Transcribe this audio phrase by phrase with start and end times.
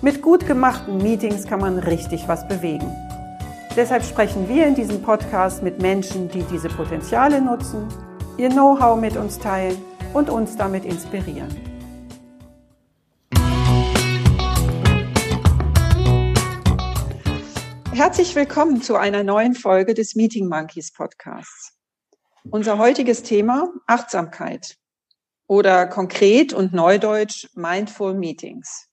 [0.00, 2.88] Mit gut gemachten Meetings kann man richtig was bewegen.
[3.74, 7.88] Deshalb sprechen wir in diesem Podcast mit Menschen, die diese Potenziale nutzen,
[8.36, 9.76] ihr Know-how mit uns teilen
[10.14, 11.48] und uns damit inspirieren.
[17.92, 21.72] Herzlich willkommen zu einer neuen Folge des Meeting Monkeys Podcasts.
[22.48, 24.76] Unser heutiges Thema Achtsamkeit
[25.48, 28.87] oder konkret und neudeutsch Mindful Meetings.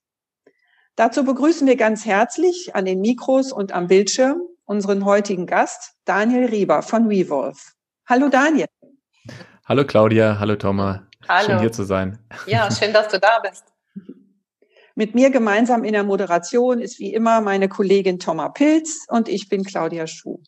[0.98, 6.46] Dazu begrüßen wir ganz herzlich an den Mikros und am Bildschirm unseren heutigen Gast, Daniel
[6.46, 7.74] Rieber von WeWolf.
[8.08, 8.68] Hallo Daniel.
[9.66, 11.02] Hallo Claudia, hallo Thomas.
[11.28, 11.48] Hallo.
[11.48, 12.20] Schön hier zu sein.
[12.48, 13.66] Ja, schön, dass du da bist.
[14.96, 19.50] Mit mir gemeinsam in der Moderation ist wie immer meine Kollegin Thomas Pilz und ich
[19.50, 20.40] bin Claudia Schuh.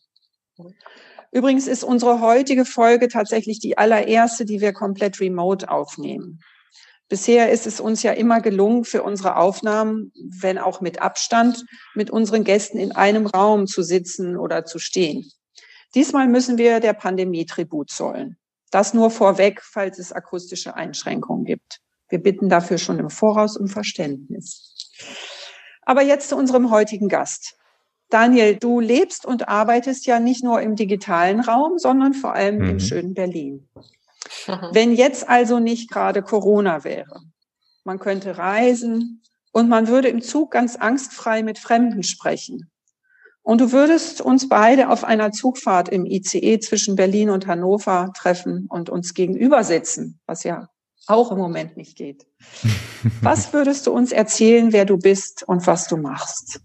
[1.34, 6.40] Übrigens ist unsere heutige Folge tatsächlich die allererste, die wir komplett remote aufnehmen.
[7.10, 12.10] Bisher ist es uns ja immer gelungen, für unsere Aufnahmen, wenn auch mit Abstand, mit
[12.10, 15.32] unseren Gästen in einem Raum zu sitzen oder zu stehen.
[15.96, 18.38] Diesmal müssen wir der Pandemie Tribut zollen.
[18.72, 21.80] Das nur vorweg, falls es akustische Einschränkungen gibt.
[22.10, 24.76] Wir bitten dafür schon im Voraus um Verständnis.
[25.84, 27.56] Aber jetzt zu unserem heutigen Gast.
[28.10, 32.70] Daniel, du lebst und arbeitest ja nicht nur im digitalen Raum, sondern vor allem mhm.
[32.70, 33.70] im schönen Berlin.
[34.72, 37.22] Wenn jetzt also nicht gerade Corona wäre,
[37.84, 39.22] man könnte reisen
[39.52, 42.70] und man würde im Zug ganz angstfrei mit Fremden sprechen.
[43.42, 48.68] Und du würdest uns beide auf einer Zugfahrt im ICE zwischen Berlin und Hannover treffen
[48.70, 50.68] und uns gegenüber sitzen, was ja
[51.08, 52.26] auch im Moment nicht geht.
[53.22, 56.60] Was würdest du uns erzählen, wer du bist und was du machst?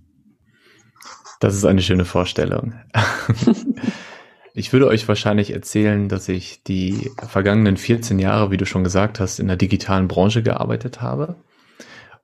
[1.38, 2.74] Das ist eine schöne Vorstellung.
[4.54, 9.20] ich würde euch wahrscheinlich erzählen, dass ich die vergangenen 14 Jahre, wie du schon gesagt
[9.20, 11.36] hast, in der digitalen Branche gearbeitet habe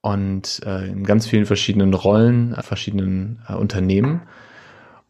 [0.00, 4.22] und äh, in ganz vielen verschiedenen Rollen, verschiedenen äh, Unternehmen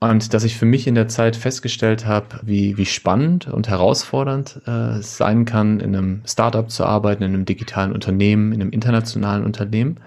[0.00, 4.60] und dass ich für mich in der Zeit festgestellt habe, wie, wie spannend und herausfordernd
[4.66, 8.70] äh, es sein kann, in einem Startup zu arbeiten, in einem digitalen Unternehmen, in einem
[8.70, 9.98] internationalen Unternehmen,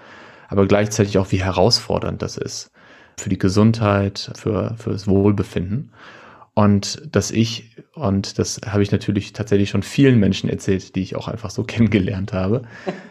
[0.48, 2.70] aber gleichzeitig auch, wie herausfordernd das ist
[3.18, 5.92] für die Gesundheit, für, für das Wohlbefinden.
[6.54, 11.16] Und dass ich, und das habe ich natürlich tatsächlich schon vielen Menschen erzählt, die ich
[11.16, 12.62] auch einfach so kennengelernt habe,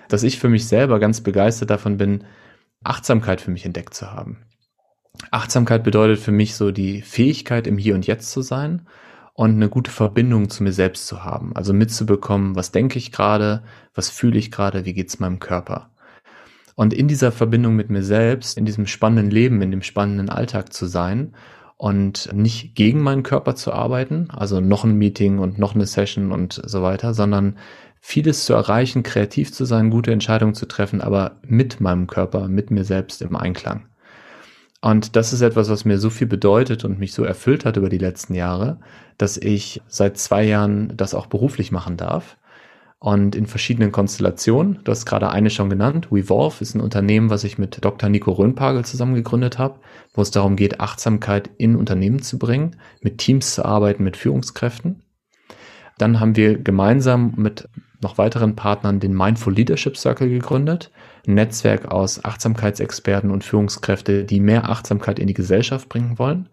[0.09, 2.23] dass ich für mich selber ganz begeistert davon bin,
[2.83, 4.45] Achtsamkeit für mich entdeckt zu haben.
[5.29, 8.87] Achtsamkeit bedeutet für mich so die Fähigkeit, im Hier und Jetzt zu sein
[9.33, 11.55] und eine gute Verbindung zu mir selbst zu haben.
[11.55, 13.63] Also mitzubekommen, was denke ich gerade,
[13.93, 15.91] was fühle ich gerade, wie geht es meinem Körper.
[16.75, 20.73] Und in dieser Verbindung mit mir selbst, in diesem spannenden Leben, in dem spannenden Alltag
[20.73, 21.35] zu sein
[21.81, 26.31] und nicht gegen meinen Körper zu arbeiten, also noch ein Meeting und noch eine Session
[26.31, 27.57] und so weiter, sondern
[27.99, 32.69] vieles zu erreichen, kreativ zu sein, gute Entscheidungen zu treffen, aber mit meinem Körper, mit
[32.69, 33.87] mir selbst im Einklang.
[34.81, 37.89] Und das ist etwas, was mir so viel bedeutet und mich so erfüllt hat über
[37.89, 38.79] die letzten Jahre,
[39.17, 42.37] dass ich seit zwei Jahren das auch beruflich machen darf.
[43.03, 44.79] Und in verschiedenen Konstellationen.
[44.83, 46.09] Du hast gerade eine schon genannt.
[46.11, 48.09] WeVolve ist ein Unternehmen, was ich mit Dr.
[48.09, 49.79] Nico Röhnpagel zusammen gegründet habe,
[50.13, 55.01] wo es darum geht, Achtsamkeit in Unternehmen zu bringen, mit Teams zu arbeiten, mit Führungskräften.
[55.97, 57.67] Dann haben wir gemeinsam mit
[58.01, 60.91] noch weiteren Partnern den Mindful Leadership Circle gegründet
[61.27, 66.49] ein Netzwerk aus Achtsamkeitsexperten und Führungskräfte, die mehr Achtsamkeit in die Gesellschaft bringen wollen.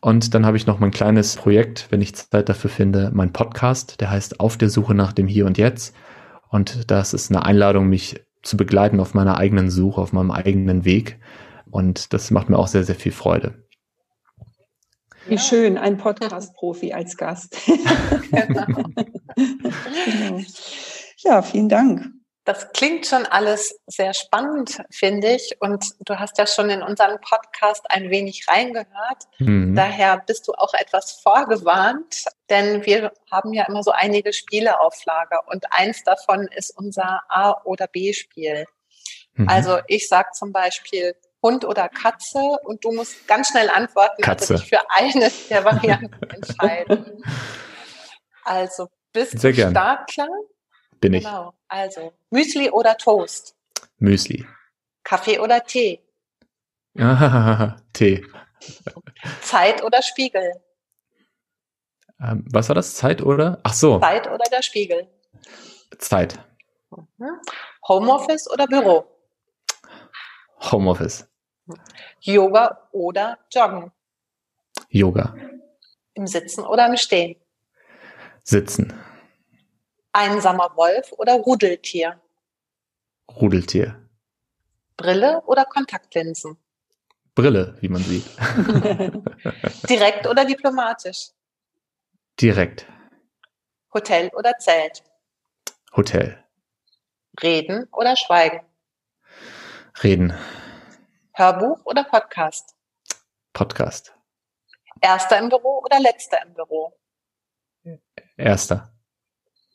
[0.00, 4.00] Und dann habe ich noch mein kleines Projekt, wenn ich Zeit dafür finde, mein Podcast,
[4.00, 5.94] der heißt Auf der Suche nach dem Hier und Jetzt.
[6.50, 10.84] Und das ist eine Einladung, mich zu begleiten auf meiner eigenen Suche, auf meinem eigenen
[10.84, 11.18] Weg.
[11.70, 13.66] Und das macht mir auch sehr, sehr viel Freude.
[15.26, 17.58] Wie schön, ein Podcast-Profi als Gast.
[18.30, 18.80] genau.
[21.18, 22.06] Ja, vielen Dank.
[22.48, 25.58] Das klingt schon alles sehr spannend, finde ich.
[25.60, 29.24] Und du hast ja schon in unseren Podcast ein wenig reingehört.
[29.38, 29.74] Mhm.
[29.74, 34.94] Daher bist du auch etwas vorgewarnt, denn wir haben ja immer so einige Spiele auf
[35.04, 35.42] Lager.
[35.48, 38.64] Und eins davon ist unser A- oder B-Spiel.
[39.34, 39.46] Mhm.
[39.46, 44.54] Also ich sage zum Beispiel Hund oder Katze und du musst ganz schnell antworten, Katze.
[44.54, 47.22] also dich für eine der Varianten entscheiden.
[48.42, 50.28] Also bist Sehr du startklar?
[51.00, 51.24] Bin ich.
[51.24, 51.54] Genau.
[51.68, 53.56] Also Müsli oder Toast?
[53.98, 54.46] Müsli.
[55.04, 56.00] Kaffee oder Tee?
[57.92, 58.24] Tee.
[59.42, 60.52] Zeit oder Spiegel?
[62.20, 62.94] Ähm, was war das?
[62.96, 63.60] Zeit oder?
[63.62, 64.00] Ach so.
[64.00, 65.08] Zeit oder der Spiegel?
[65.98, 66.38] Zeit.
[66.90, 67.40] Mhm.
[67.86, 69.06] Homeoffice oder Büro?
[70.60, 71.28] Homeoffice.
[72.20, 73.92] Yoga oder Joggen?
[74.88, 75.34] Yoga.
[76.14, 77.36] Im Sitzen oder im Stehen?
[78.42, 78.92] Sitzen.
[80.12, 82.20] Einsamer Wolf oder Rudeltier?
[83.30, 84.08] Rudeltier.
[84.96, 86.56] Brille oder Kontaktlinsen?
[87.34, 88.26] Brille, wie man sieht.
[89.88, 91.28] Direkt oder diplomatisch?
[92.40, 92.86] Direkt.
[93.94, 95.04] Hotel oder Zelt?
[95.94, 96.44] Hotel.
[97.42, 98.60] Reden oder schweigen?
[100.02, 100.36] Reden.
[101.32, 102.74] Hörbuch oder Podcast?
[103.52, 104.12] Podcast.
[105.00, 106.92] Erster im Büro oder letzter im Büro?
[108.36, 108.92] Erster.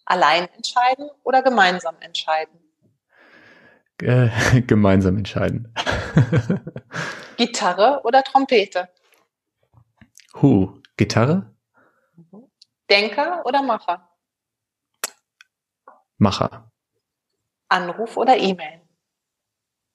[0.06, 2.60] Allein entscheiden oder gemeinsam entscheiden?
[4.02, 5.74] Äh, gemeinsam entscheiden.
[7.38, 8.90] Gitarre oder Trompete?
[10.42, 11.54] Hu, Gitarre?
[12.90, 14.10] Denker oder Macher?
[16.18, 16.72] Macher.
[17.70, 18.82] Anruf oder E-Mail?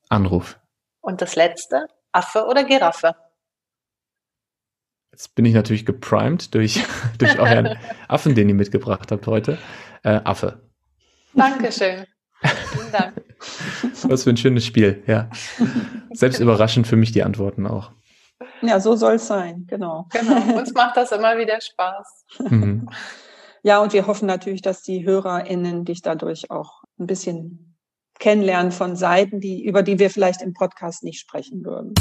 [0.09, 0.59] Anruf.
[1.01, 3.15] Und das letzte, Affe oder Giraffe?
[5.19, 6.81] Jetzt bin ich natürlich geprimed durch,
[7.19, 7.77] durch euren
[8.09, 9.59] Affen, den ihr mitgebracht habt heute.
[10.05, 10.61] Äh, Affe.
[11.35, 12.07] Dankeschön.
[12.41, 13.21] Vielen Dank.
[14.05, 15.29] Was für ein schönes Spiel, ja.
[16.13, 17.91] Selbst überraschend für mich die Antworten auch.
[18.63, 20.07] Ja, so soll es sein, genau.
[20.13, 22.25] Genau, uns macht das immer wieder Spaß.
[22.51, 22.89] Mhm.
[23.65, 27.77] Ja, und wir hoffen natürlich, dass die HörerInnen dich dadurch auch ein bisschen
[28.21, 31.95] kennenlernen von Seiten, die, über die wir vielleicht im Podcast nicht sprechen würden.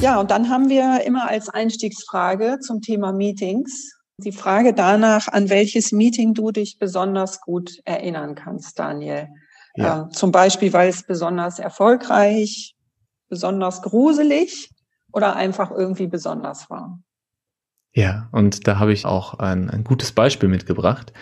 [0.00, 5.50] Ja, und dann haben wir immer als Einstiegsfrage zum Thema Meetings die Frage danach, an
[5.50, 9.28] welches Meeting du dich besonders gut erinnern kannst, Daniel.
[9.74, 10.06] Ja.
[10.06, 12.76] Äh, zum Beispiel, weil es besonders erfolgreich,
[13.28, 14.70] besonders gruselig
[15.12, 16.98] oder einfach irgendwie besonders war.
[17.92, 21.12] Ja, und da habe ich auch ein, ein gutes Beispiel mitgebracht.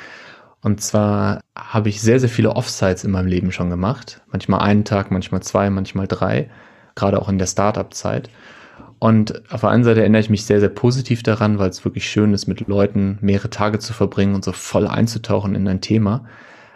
[0.61, 4.23] Und zwar habe ich sehr, sehr viele Offsites in meinem Leben schon gemacht.
[4.31, 6.49] Manchmal einen Tag, manchmal zwei, manchmal drei,
[6.95, 8.31] gerade auch in der Startup-Zeit.
[8.99, 12.11] Und auf der einen Seite erinnere ich mich sehr, sehr positiv daran, weil es wirklich
[12.11, 16.25] schön ist, mit Leuten mehrere Tage zu verbringen und so voll einzutauchen in ein Thema.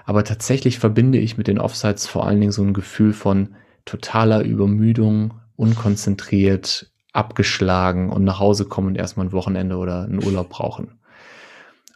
[0.05, 3.55] Aber tatsächlich verbinde ich mit den Offsites vor allen Dingen so ein Gefühl von
[3.85, 10.49] totaler Übermüdung, unkonzentriert, abgeschlagen und nach Hause kommen und erstmal ein Wochenende oder einen Urlaub
[10.49, 10.99] brauchen.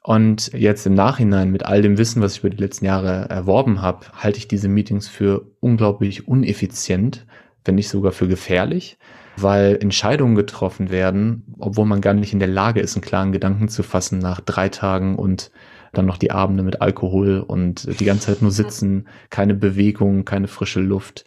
[0.02, 3.82] Und jetzt im Nachhinein mit all dem Wissen, was ich über die letzten Jahre erworben
[3.82, 7.26] habe, halte ich diese Meetings für unglaublich uneffizient,
[7.64, 8.99] wenn nicht sogar für gefährlich,
[9.36, 13.68] weil Entscheidungen getroffen werden, obwohl man gar nicht in der Lage ist, einen klaren Gedanken
[13.68, 15.50] zu fassen nach drei Tagen und
[15.92, 20.48] dann noch die Abende mit Alkohol und die ganze Zeit nur sitzen, keine Bewegung, keine
[20.48, 21.24] frische Luft.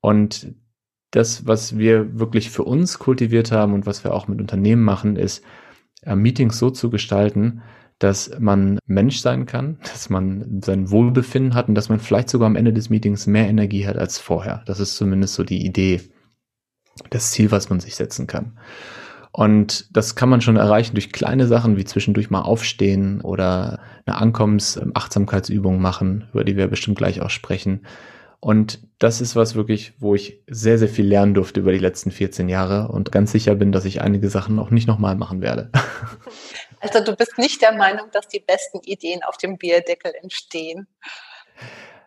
[0.00, 0.54] Und
[1.10, 5.16] das, was wir wirklich für uns kultiviert haben und was wir auch mit Unternehmen machen,
[5.16, 5.44] ist,
[6.02, 7.62] äh, Meetings so zu gestalten,
[8.00, 12.46] dass man Mensch sein kann, dass man sein Wohlbefinden hat und dass man vielleicht sogar
[12.46, 14.62] am Ende des Meetings mehr Energie hat als vorher.
[14.66, 16.00] Das ist zumindest so die Idee,
[17.10, 18.58] das Ziel, was man sich setzen kann.
[19.32, 24.16] Und das kann man schon erreichen durch kleine Sachen wie zwischendurch mal aufstehen oder eine
[24.16, 27.84] Ankommens-Achtsamkeitsübung machen, über die wir bestimmt gleich auch sprechen.
[28.38, 32.10] Und das ist was wirklich, wo ich sehr, sehr viel lernen durfte über die letzten
[32.10, 35.70] 14 Jahre und ganz sicher bin, dass ich einige Sachen auch nicht nochmal machen werde.
[36.80, 40.86] Also du bist nicht der Meinung, dass die besten Ideen auf dem Bierdeckel entstehen?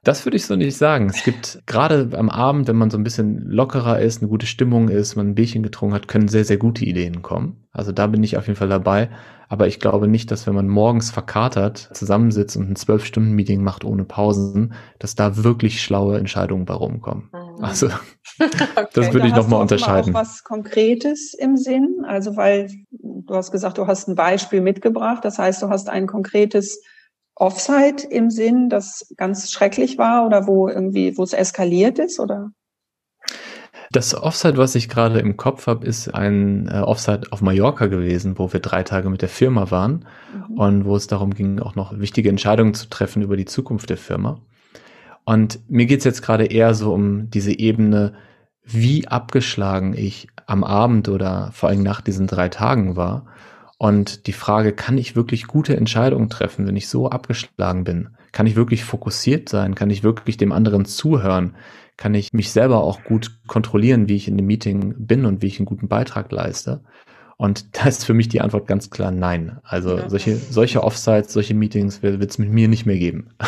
[0.07, 1.09] Das würde ich so nicht sagen.
[1.09, 4.87] Es gibt gerade am Abend, wenn man so ein bisschen lockerer ist, eine gute Stimmung
[4.87, 7.67] ist, man ein Bierchen getrunken hat, können sehr, sehr gute Ideen kommen.
[7.73, 9.09] Also da bin ich auf jeden Fall dabei.
[9.49, 14.05] Aber ich glaube nicht, dass wenn man morgens verkatert zusammensitzt und ein Zwölf-Stunden-Meeting macht ohne
[14.05, 17.29] Pausen, dass da wirklich schlaue Entscheidungen bei rumkommen.
[17.33, 17.65] Mhm.
[17.65, 17.87] Also
[18.39, 18.87] okay.
[18.93, 20.15] das würde ich nochmal unterscheiden.
[20.15, 22.05] Auch was Konkretes im Sinn?
[22.07, 25.25] Also weil du hast gesagt, du hast ein Beispiel mitgebracht.
[25.25, 26.81] Das heißt, du hast ein konkretes
[27.39, 32.51] Offside im Sinn, das ganz schrecklich war oder wo irgendwie, wo es eskaliert ist, oder?
[33.91, 38.37] Das Offside, was ich gerade im Kopf habe, ist ein äh, Offside auf Mallorca gewesen,
[38.37, 40.05] wo wir drei Tage mit der Firma waren
[40.49, 40.57] mhm.
[40.57, 43.97] und wo es darum ging, auch noch wichtige Entscheidungen zu treffen über die Zukunft der
[43.97, 44.41] Firma.
[45.23, 48.13] Und mir geht's jetzt gerade eher so um diese Ebene,
[48.63, 53.25] wie abgeschlagen ich am Abend oder vor allem nach diesen drei Tagen war.
[53.77, 58.09] Und die Frage, kann ich wirklich gute Entscheidungen treffen, wenn ich so abgeschlagen bin?
[58.31, 59.75] Kann ich wirklich fokussiert sein?
[59.75, 61.55] Kann ich wirklich dem anderen zuhören?
[61.97, 65.47] kann ich mich selber auch gut kontrollieren, wie ich in dem Meeting bin und wie
[65.47, 66.83] ich einen guten Beitrag leiste.
[67.37, 69.59] Und da ist für mich die Antwort ganz klar nein.
[69.63, 70.07] Also ja.
[70.07, 73.35] solche, solche Offsites, solche Meetings wird es mit mir nicht mehr geben.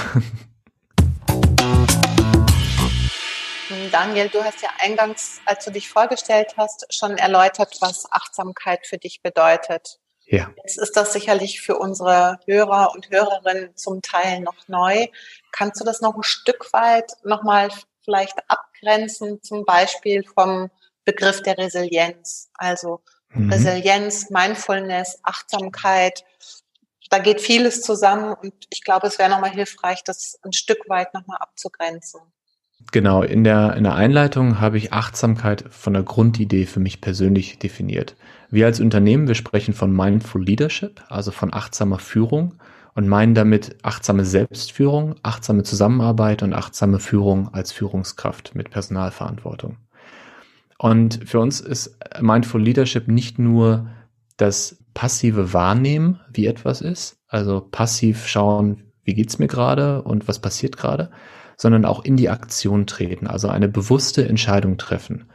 [3.92, 9.00] Daniel, du hast ja eingangs, als du dich vorgestellt hast, schon erläutert, was Achtsamkeit für
[9.00, 9.99] dich bedeutet.
[10.30, 10.52] Ja.
[10.58, 15.08] Jetzt ist das sicherlich für unsere Hörer und Hörerinnen zum Teil noch neu.
[15.52, 17.70] Kannst du das noch ein Stück weit nochmal
[18.04, 20.70] vielleicht abgrenzen, zum Beispiel vom
[21.04, 22.50] Begriff der Resilienz?
[22.54, 23.52] Also mhm.
[23.52, 26.24] Resilienz, Mindfulness, Achtsamkeit.
[27.10, 31.12] Da geht vieles zusammen und ich glaube, es wäre nochmal hilfreich, das ein Stück weit
[31.16, 32.22] nochmal abzugrenzen.
[32.92, 37.60] Genau, in der, in der Einleitung habe ich Achtsamkeit von der Grundidee für mich persönlich
[37.60, 38.16] definiert.
[38.50, 42.56] Wir als Unternehmen, wir sprechen von Mindful Leadership, also von achtsamer Führung
[42.96, 49.78] und meinen damit achtsame Selbstführung, achtsame Zusammenarbeit und achtsame Führung als Führungskraft mit Personalverantwortung.
[50.80, 53.90] Und für uns ist Mindful Leadership nicht nur
[54.38, 60.40] das passive Wahrnehmen, wie etwas ist, also passiv schauen, wie geht's mir gerade und was
[60.40, 61.12] passiert gerade,
[61.60, 65.26] sondern auch in die Aktion treten, also eine bewusste Entscheidung treffen.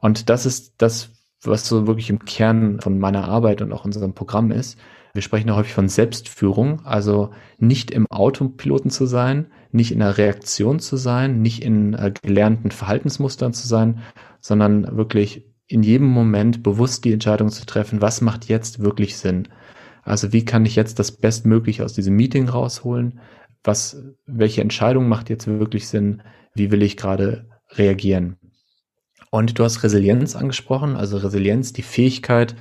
[0.00, 1.12] Und das ist das,
[1.42, 4.78] was so wirklich im Kern von meiner Arbeit und auch unserem Programm ist.
[5.14, 10.18] Wir sprechen ja häufig von Selbstführung, also nicht im Autopiloten zu sein, nicht in der
[10.18, 14.00] Reaktion zu sein, nicht in äh, gelernten Verhaltensmustern zu sein,
[14.40, 19.48] sondern wirklich in jedem Moment bewusst die Entscheidung zu treffen, was macht jetzt wirklich Sinn.
[20.02, 23.20] Also wie kann ich jetzt das Bestmögliche aus diesem Meeting rausholen?
[23.64, 26.22] Was, welche Entscheidung macht jetzt wirklich Sinn,
[26.54, 28.36] wie will ich gerade reagieren.
[29.30, 32.54] Und du hast Resilienz angesprochen, also Resilienz, die Fähigkeit,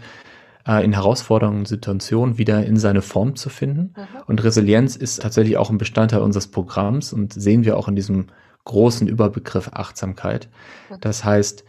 [0.67, 3.93] äh, in herausfordernden Situationen wieder in seine Form zu finden.
[3.95, 4.21] Mhm.
[4.27, 8.27] Und Resilienz ist tatsächlich auch ein Bestandteil unseres Programms und sehen wir auch in diesem
[8.63, 10.49] großen Überbegriff Achtsamkeit.
[10.89, 10.95] Mhm.
[11.01, 11.65] Das heißt,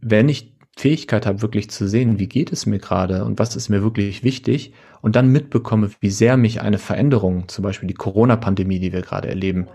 [0.00, 3.68] wenn ich Fähigkeit habe, wirklich zu sehen, wie geht es mir gerade und was ist
[3.68, 8.80] mir wirklich wichtig und dann mitbekomme, wie sehr mich eine Veränderung, zum Beispiel die Corona-Pandemie,
[8.80, 9.68] die wir gerade erleben,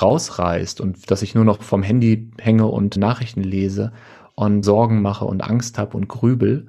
[0.00, 3.92] rausreißt und dass ich nur noch vom Handy hänge und Nachrichten lese
[4.34, 6.68] und Sorgen mache und Angst habe und grübel,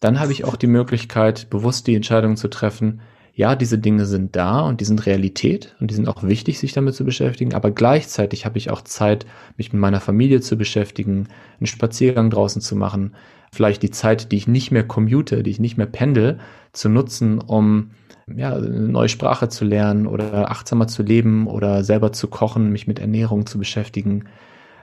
[0.00, 3.00] dann habe ich auch die Möglichkeit, bewusst die Entscheidung zu treffen,
[3.36, 6.72] ja, diese Dinge sind da und die sind Realität und die sind auch wichtig, sich
[6.72, 9.26] damit zu beschäftigen, aber gleichzeitig habe ich auch Zeit,
[9.56, 11.26] mich mit meiner Familie zu beschäftigen,
[11.58, 13.16] einen Spaziergang draußen zu machen,
[13.52, 16.38] vielleicht die Zeit, die ich nicht mehr commute, die ich nicht mehr pendel,
[16.72, 17.90] zu nutzen, um
[18.32, 22.86] ja, eine neue Sprache zu lernen oder achtsamer zu leben oder selber zu kochen, mich
[22.86, 24.28] mit Ernährung zu beschäftigen.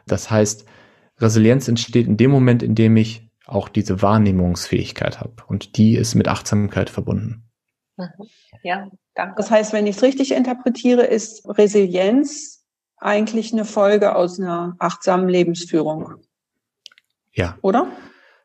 [0.07, 0.65] Das heißt,
[1.19, 6.15] Resilienz entsteht in dem Moment, in dem ich auch diese Wahrnehmungsfähigkeit habe und die ist
[6.15, 7.45] mit Achtsamkeit verbunden.
[8.01, 8.25] Mhm.
[8.63, 9.35] Ja, danke.
[9.37, 12.65] Das heißt, wenn ich es richtig interpretiere, ist Resilienz
[12.97, 16.15] eigentlich eine Folge aus einer achtsamen Lebensführung.
[17.33, 17.57] Ja.
[17.61, 17.87] Oder?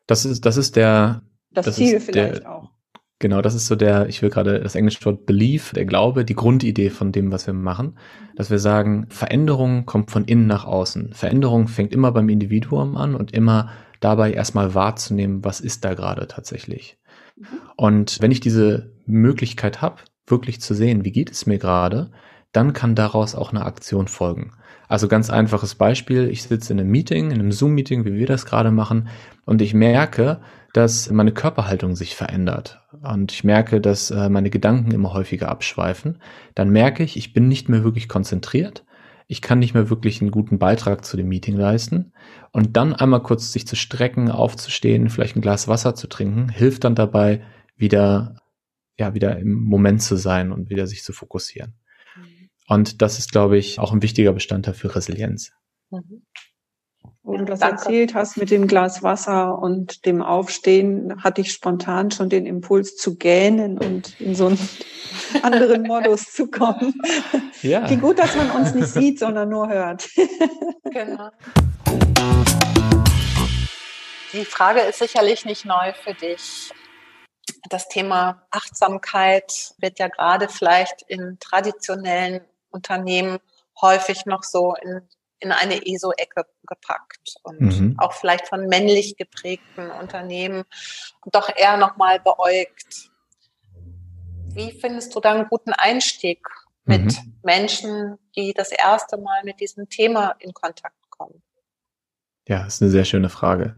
[0.07, 1.21] Das ist, das ist der.
[1.51, 2.71] Das, das Ziel vielleicht der, auch.
[3.19, 6.35] Genau, das ist so der, ich will gerade das englische Wort Belief, der Glaube, die
[6.35, 7.97] Grundidee von dem, was wir machen,
[8.35, 11.13] dass wir sagen, Veränderung kommt von innen nach außen.
[11.13, 13.71] Veränderung fängt immer beim Individuum an und immer
[14.01, 16.96] dabei erstmal wahrzunehmen, was ist da gerade tatsächlich.
[17.75, 22.11] Und wenn ich diese Möglichkeit habe, wirklich zu sehen, wie geht es mir gerade,
[22.51, 24.51] dann kann daraus auch eine Aktion folgen.
[24.87, 28.45] Also ganz einfaches Beispiel, ich sitze in einem Meeting, in einem Zoom-Meeting, wie wir das
[28.45, 29.09] gerade machen,
[29.45, 30.39] und ich merke,
[30.73, 32.81] dass meine Körperhaltung sich verändert.
[33.01, 36.19] Und ich merke, dass äh, meine Gedanken immer häufiger abschweifen,
[36.55, 38.85] dann merke ich, ich bin nicht mehr wirklich konzentriert,
[39.27, 42.13] ich kann nicht mehr wirklich einen guten Beitrag zu dem Meeting leisten.
[42.51, 46.85] Und dann einmal kurz sich zu strecken, aufzustehen, vielleicht ein Glas Wasser zu trinken, hilft
[46.85, 47.43] dann dabei,
[47.75, 48.41] wieder,
[48.97, 51.75] ja, wieder im Moment zu sein und wieder sich zu fokussieren.
[52.15, 52.49] Mhm.
[52.67, 55.51] Und das ist, glaube ich, auch ein wichtiger Bestandteil für Resilienz.
[55.91, 56.23] Mhm.
[57.27, 57.75] Wo du das Danke.
[57.75, 62.95] erzählt hast mit dem Glas Wasser und dem Aufstehen, hatte ich spontan schon den Impuls
[62.95, 64.69] zu gähnen und in so einen
[65.43, 66.93] anderen Modus zu kommen.
[67.61, 67.89] Ja.
[67.89, 70.07] Wie gut, dass man uns nicht sieht, sondern nur hört.
[70.85, 71.29] Genau.
[74.31, 76.71] Die Frage ist sicherlich nicht neu für dich.
[77.69, 83.39] Das Thema Achtsamkeit wird ja gerade vielleicht in traditionellen Unternehmen
[83.81, 85.01] häufig noch so in
[85.39, 87.95] in eine ESO-Ecke gepackt und mhm.
[87.97, 90.63] auch vielleicht von männlich geprägten Unternehmen
[91.31, 93.11] doch eher nochmal beäugt.
[94.53, 96.47] Wie findest du da einen guten Einstieg
[96.85, 97.39] mit mhm.
[97.43, 101.41] Menschen, die das erste Mal mit diesem Thema in Kontakt kommen?
[102.47, 103.75] Ja, ist eine sehr schöne Frage.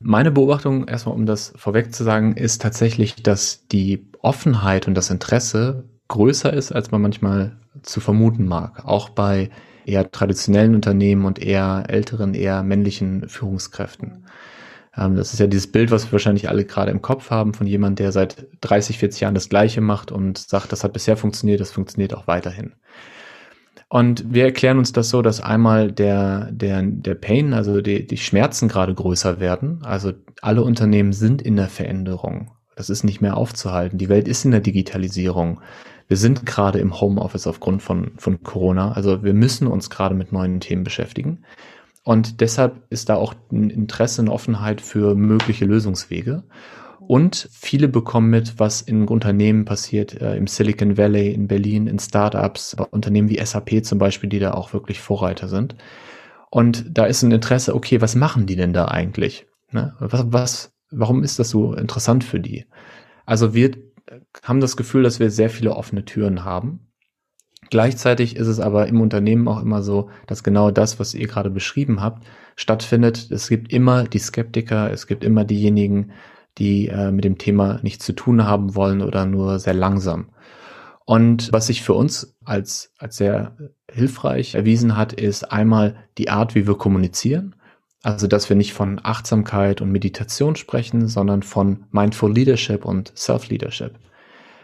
[0.00, 5.10] Meine Beobachtung, erstmal um das vorweg zu sagen, ist tatsächlich, dass die Offenheit und das
[5.10, 8.84] Interesse größer ist, als man manchmal zu vermuten mag.
[8.84, 9.50] Auch bei
[9.84, 14.26] eher traditionellen Unternehmen und eher älteren, eher männlichen Führungskräften.
[14.96, 17.66] Ähm, das ist ja dieses Bild, was wir wahrscheinlich alle gerade im Kopf haben von
[17.66, 21.60] jemand, der seit 30, 40 Jahren das Gleiche macht und sagt, das hat bisher funktioniert,
[21.60, 22.72] das funktioniert auch weiterhin.
[23.88, 28.16] Und wir erklären uns das so, dass einmal der, der, der Pain, also die, die
[28.16, 29.80] Schmerzen gerade größer werden.
[29.84, 32.50] Also alle Unternehmen sind in der Veränderung.
[32.76, 33.98] Das ist nicht mehr aufzuhalten.
[33.98, 35.60] Die Welt ist in der Digitalisierung.
[36.08, 38.92] Wir sind gerade im Homeoffice aufgrund von, von Corona.
[38.92, 41.44] Also wir müssen uns gerade mit neuen Themen beschäftigen.
[42.02, 46.44] Und deshalb ist da auch ein Interesse und Offenheit für mögliche Lösungswege.
[47.06, 51.98] Und viele bekommen mit, was in Unternehmen passiert, äh, im Silicon Valley, in Berlin, in
[51.98, 55.76] Startups, Unternehmen wie SAP zum Beispiel, die da auch wirklich Vorreiter sind.
[56.50, 59.46] Und da ist ein Interesse, okay, was machen die denn da eigentlich?
[59.70, 59.94] Ne?
[59.98, 62.66] Was, was, warum ist das so interessant für die?
[63.26, 63.72] Also wir
[64.42, 66.88] haben das Gefühl, dass wir sehr viele offene Türen haben.
[67.70, 71.50] Gleichzeitig ist es aber im Unternehmen auch immer so, dass genau das, was ihr gerade
[71.50, 73.30] beschrieben habt, stattfindet.
[73.30, 76.12] Es gibt immer die Skeptiker, es gibt immer diejenigen,
[76.58, 80.30] die äh, mit dem Thema nichts zu tun haben wollen oder nur sehr langsam.
[81.06, 83.56] Und was sich für uns als, als sehr
[83.90, 87.56] hilfreich erwiesen hat, ist einmal die Art, wie wir kommunizieren.
[88.04, 93.98] Also, dass wir nicht von Achtsamkeit und Meditation sprechen, sondern von Mindful Leadership und Self-Leadership.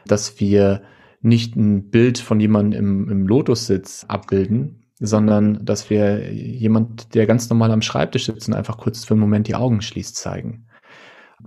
[0.07, 0.83] Dass wir
[1.23, 7.49] nicht ein Bild von jemandem im, im Lotussitz abbilden, sondern dass wir jemand, der ganz
[7.49, 10.67] normal am Schreibtisch sitzt und einfach kurz für einen Moment die Augen schließt, zeigen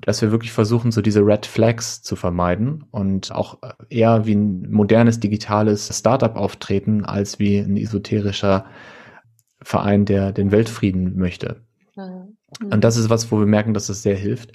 [0.01, 3.59] dass wir wirklich versuchen, so diese Red Flags zu vermeiden und auch
[3.89, 8.65] eher wie ein modernes digitales Startup auftreten, als wie ein esoterischer
[9.61, 11.61] Verein, der den Weltfrieden möchte.
[11.95, 14.51] Und das ist was, wo wir merken, dass es sehr hilft.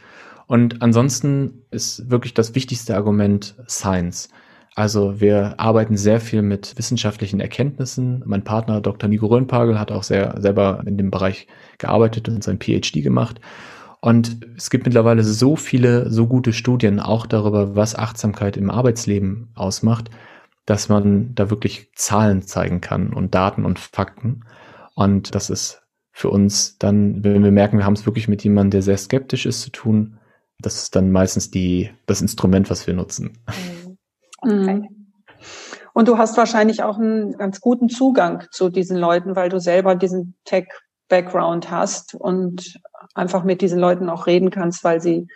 [0.46, 4.30] Und ansonsten ist wirklich das wichtigste Argument Science.
[4.74, 8.22] Also wir arbeiten sehr viel mit wissenschaftlichen Erkenntnissen.
[8.24, 9.08] Mein Partner Dr.
[9.08, 13.40] Nico Röhnpagel hat auch sehr selber in dem Bereich gearbeitet und sein PhD gemacht.
[14.00, 19.48] Und es gibt mittlerweile so viele, so gute Studien auch darüber, was Achtsamkeit im Arbeitsleben
[19.54, 20.10] ausmacht,
[20.64, 24.44] dass man da wirklich Zahlen zeigen kann und Daten und Fakten.
[24.94, 25.82] Und das ist
[26.18, 29.46] für uns dann, wenn wir merken, wir haben es wirklich mit jemandem, der sehr skeptisch
[29.46, 30.18] ist, zu tun,
[30.60, 33.38] das ist dann meistens die, das Instrument, was wir nutzen.
[34.42, 34.58] Mhm.
[34.62, 34.74] Okay.
[34.74, 34.88] Mhm.
[35.94, 39.94] Und du hast wahrscheinlich auch einen ganz guten Zugang zu diesen Leuten, weil du selber
[39.94, 42.80] diesen Tech-Background hast und
[43.14, 45.28] einfach mit diesen Leuten auch reden kannst, weil sie,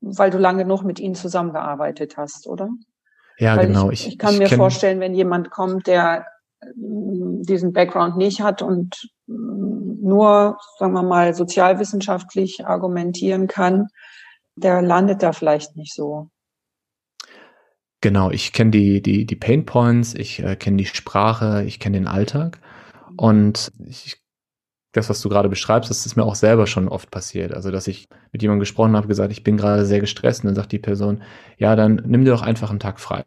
[0.00, 2.68] weil du lange genug mit ihnen zusammengearbeitet hast, oder?
[3.38, 3.90] Ja, weil genau.
[3.90, 6.26] Ich, ich kann ich mir vorstellen, wenn jemand kommt, der
[6.76, 13.88] mm, diesen Background nicht hat und mm, nur, sagen wir mal, sozialwissenschaftlich argumentieren kann,
[14.56, 16.30] der landet da vielleicht nicht so.
[18.00, 21.98] Genau, ich kenne die, die, die Pain Points, ich äh, kenne die Sprache, ich kenne
[21.98, 22.60] den Alltag
[23.16, 24.20] und ich
[24.96, 27.52] das, was du gerade beschreibst, das ist mir auch selber schon oft passiert.
[27.52, 30.54] Also, dass ich mit jemandem gesprochen habe, gesagt, ich bin gerade sehr gestresst und dann
[30.54, 31.22] sagt die Person,
[31.58, 33.22] ja, dann nimm dir doch einfach einen Tag frei.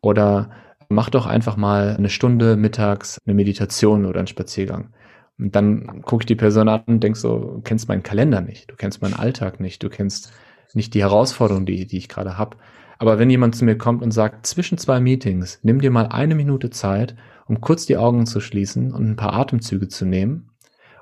[0.00, 0.50] Oder
[0.88, 4.92] mach doch einfach mal eine Stunde mittags eine Meditation oder einen Spaziergang.
[5.38, 8.70] Und dann gucke ich die Person an und denk so, du kennst meinen Kalender nicht,
[8.70, 10.32] du kennst meinen Alltag nicht, du kennst
[10.74, 12.56] nicht die Herausforderung, die, die ich gerade habe.
[12.98, 16.34] Aber wenn jemand zu mir kommt und sagt, zwischen zwei Meetings, nimm dir mal eine
[16.34, 17.14] Minute Zeit,
[17.46, 20.50] um kurz die Augen zu schließen und ein paar Atemzüge zu nehmen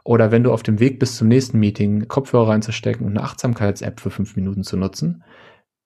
[0.07, 3.99] oder wenn du auf dem Weg bist zum nächsten Meeting Kopfhörer reinzustecken und eine Achtsamkeits-App
[3.99, 5.25] für fünf Minuten zu nutzen,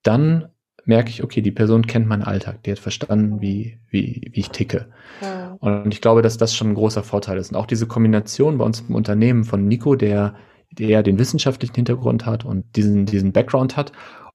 [0.02, 0.50] dann
[0.90, 4.50] merke ich, okay, die Person kennt meinen Alltag, die hat verstanden, wie, wie, wie ich
[4.50, 4.86] ticke.
[5.22, 5.56] Ja.
[5.60, 7.52] Und ich glaube, dass das schon ein großer Vorteil ist.
[7.52, 10.34] Und auch diese Kombination bei uns im Unternehmen von Nico, der,
[10.72, 13.92] der den wissenschaftlichen Hintergrund hat und diesen, diesen Background hat,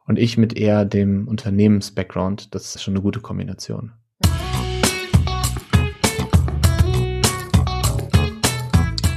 [0.08, 3.92] und ich mit eher dem Unternehmens-Background, das ist schon eine gute Kombination.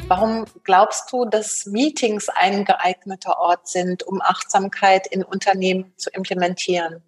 [0.08, 7.02] Warum glaubst du, dass Meetings ein geeigneter Ort sind, um Achtsamkeit in Unternehmen zu implementieren?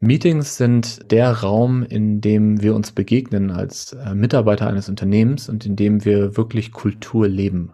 [0.00, 5.66] Meetings sind der Raum, in dem wir uns begegnen als äh, Mitarbeiter eines Unternehmens und
[5.66, 7.72] in dem wir wirklich Kultur leben.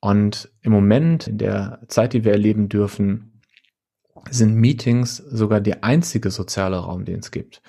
[0.00, 3.40] Und im Moment, in der Zeit, die wir erleben dürfen,
[4.30, 7.62] sind Meetings sogar der einzige soziale Raum, den es gibt.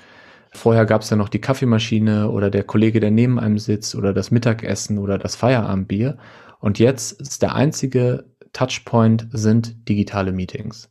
[0.54, 4.14] Vorher gab es ja noch die Kaffeemaschine oder der Kollege, der neben einem sitzt oder
[4.14, 6.18] das Mittagessen oder das Feierabendbier.
[6.60, 10.90] Und jetzt ist der einzige Touchpoint sind digitale Meetings.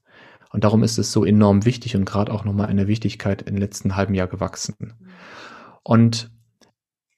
[0.57, 3.95] Und darum ist es so enorm wichtig und gerade auch nochmal eine Wichtigkeit im letzten
[3.95, 4.95] halben Jahr gewachsen.
[5.83, 6.31] Und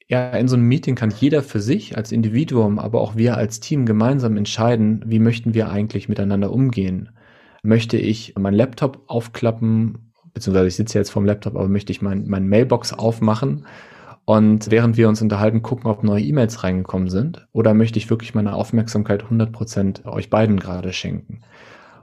[0.08, 3.60] ja, in so einem Meeting kann jeder für sich als Individuum, aber auch wir als
[3.60, 7.10] Team gemeinsam entscheiden, wie möchten wir eigentlich miteinander umgehen.
[7.62, 12.26] Möchte ich meinen Laptop aufklappen beziehungsweise ich sitze jetzt vorm Laptop, aber möchte ich mein,
[12.26, 13.66] mein Mailbox aufmachen
[14.24, 17.46] und während wir uns unterhalten, gucken, ob neue E-Mails reingekommen sind?
[17.52, 21.42] Oder möchte ich wirklich meine Aufmerksamkeit 100% euch beiden gerade schenken?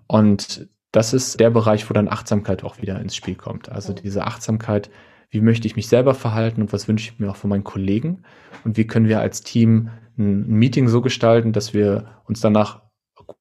[0.08, 3.69] Und das ist der Bereich, wo dann Achtsamkeit auch wieder ins Spiel kommt.
[3.69, 4.89] Also diese Achtsamkeit,
[5.29, 8.23] wie möchte ich mich selber verhalten und was wünsche ich mir auch von meinen Kollegen
[8.63, 12.84] und wie können wir als Team ein Meeting so gestalten, dass wir uns danach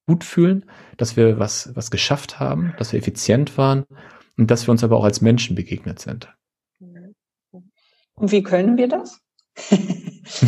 [0.06, 0.64] gut fühlen,
[0.96, 3.84] dass wir was, was geschafft haben, dass wir effizient waren
[4.36, 6.34] und dass wir uns aber auch als Menschen begegnet sind.
[8.16, 9.20] Und wie können wir das?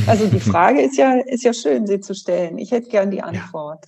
[0.09, 2.59] also die Frage ist ja, ist ja schön, sie zu stellen.
[2.59, 3.87] Ich hätte gern die Antwort.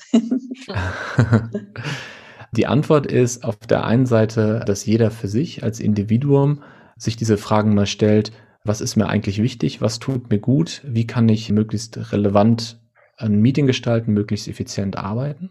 [0.68, 1.50] Ja.
[2.52, 6.62] die Antwort ist auf der einen Seite, dass jeder für sich als Individuum
[6.96, 8.32] sich diese Fragen mal stellt,
[8.64, 12.80] was ist mir eigentlich wichtig, was tut mir gut, wie kann ich möglichst relevant
[13.16, 15.50] ein Meeting gestalten, möglichst effizient arbeiten.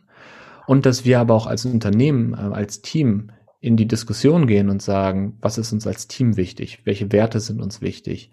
[0.65, 4.81] Und dass wir aber auch als Unternehmen, äh, als Team in die Diskussion gehen und
[4.81, 8.31] sagen, was ist uns als Team wichtig, welche Werte sind uns wichtig.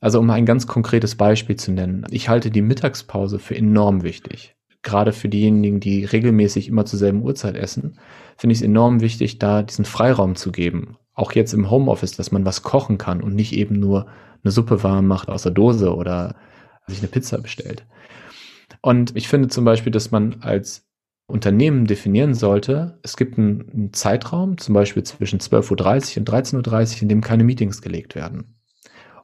[0.00, 4.55] Also um ein ganz konkretes Beispiel zu nennen, ich halte die Mittagspause für enorm wichtig.
[4.86, 7.98] Gerade für diejenigen, die regelmäßig immer zur selben Uhrzeit essen,
[8.36, 10.96] finde ich es enorm wichtig, da diesen Freiraum zu geben.
[11.12, 14.06] Auch jetzt im Homeoffice, dass man was kochen kann und nicht eben nur
[14.44, 16.36] eine Suppe warm macht aus der Dose oder
[16.86, 17.84] sich eine Pizza bestellt.
[18.80, 20.86] Und ich finde zum Beispiel, dass man als
[21.26, 26.94] Unternehmen definieren sollte, es gibt einen, einen Zeitraum, zum Beispiel zwischen 12.30 Uhr und 13.30
[26.94, 28.54] Uhr, in dem keine Meetings gelegt werden.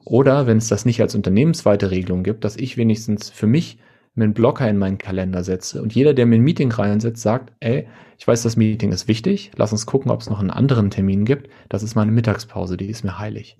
[0.04, 3.78] Oder wenn es das nicht als unternehmensweite Regelung gibt, dass ich wenigstens für mich
[4.14, 7.88] einen Blocker in meinen Kalender setze und jeder, der mir ein Meeting reinsetzt, sagt, ey,
[8.18, 11.24] ich weiß, das Meeting ist wichtig, lass uns gucken, ob es noch einen anderen Termin
[11.24, 11.48] gibt.
[11.68, 13.56] Das ist meine Mittagspause, die ist mir heilig.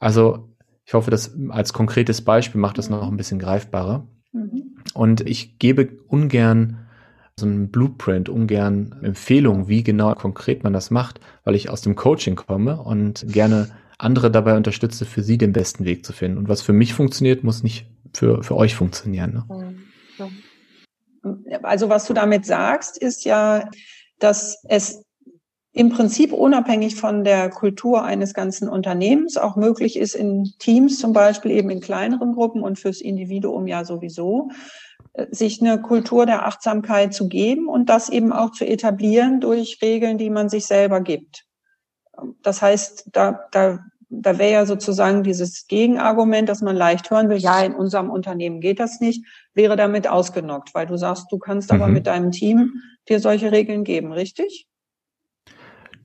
[0.00, 0.48] Also
[0.84, 4.06] ich hoffe, das als konkretes Beispiel macht das noch ein bisschen greifbarer.
[4.32, 4.76] Mhm.
[4.94, 6.86] Und ich gebe ungern
[7.38, 11.94] so einen Blueprint, ungern Empfehlungen, wie genau konkret man das macht, weil ich aus dem
[11.94, 16.38] Coaching komme und gerne andere dabei unterstütze, für sie den besten Weg zu finden.
[16.38, 19.44] Und was für mich funktioniert, muss nicht für, für euch funktionieren.
[19.48, 19.76] Ne?
[21.62, 23.68] Also was du damit sagst, ist ja,
[24.18, 25.02] dass es
[25.72, 31.12] im Prinzip unabhängig von der Kultur eines ganzen Unternehmens auch möglich ist, in Teams zum
[31.12, 34.48] Beispiel eben in kleineren Gruppen und fürs Individuum ja sowieso,
[35.12, 39.78] äh, sich eine Kultur der Achtsamkeit zu geben und das eben auch zu etablieren durch
[39.82, 41.45] Regeln, die man sich selber gibt.
[42.42, 47.38] Das heißt, da, da, da wäre ja sozusagen dieses Gegenargument, dass man leicht hören will,
[47.38, 49.24] ja, in unserem Unternehmen geht das nicht,
[49.54, 51.80] wäre damit ausgenockt, weil du sagst, du kannst mhm.
[51.80, 54.66] aber mit deinem Team dir solche Regeln geben, richtig?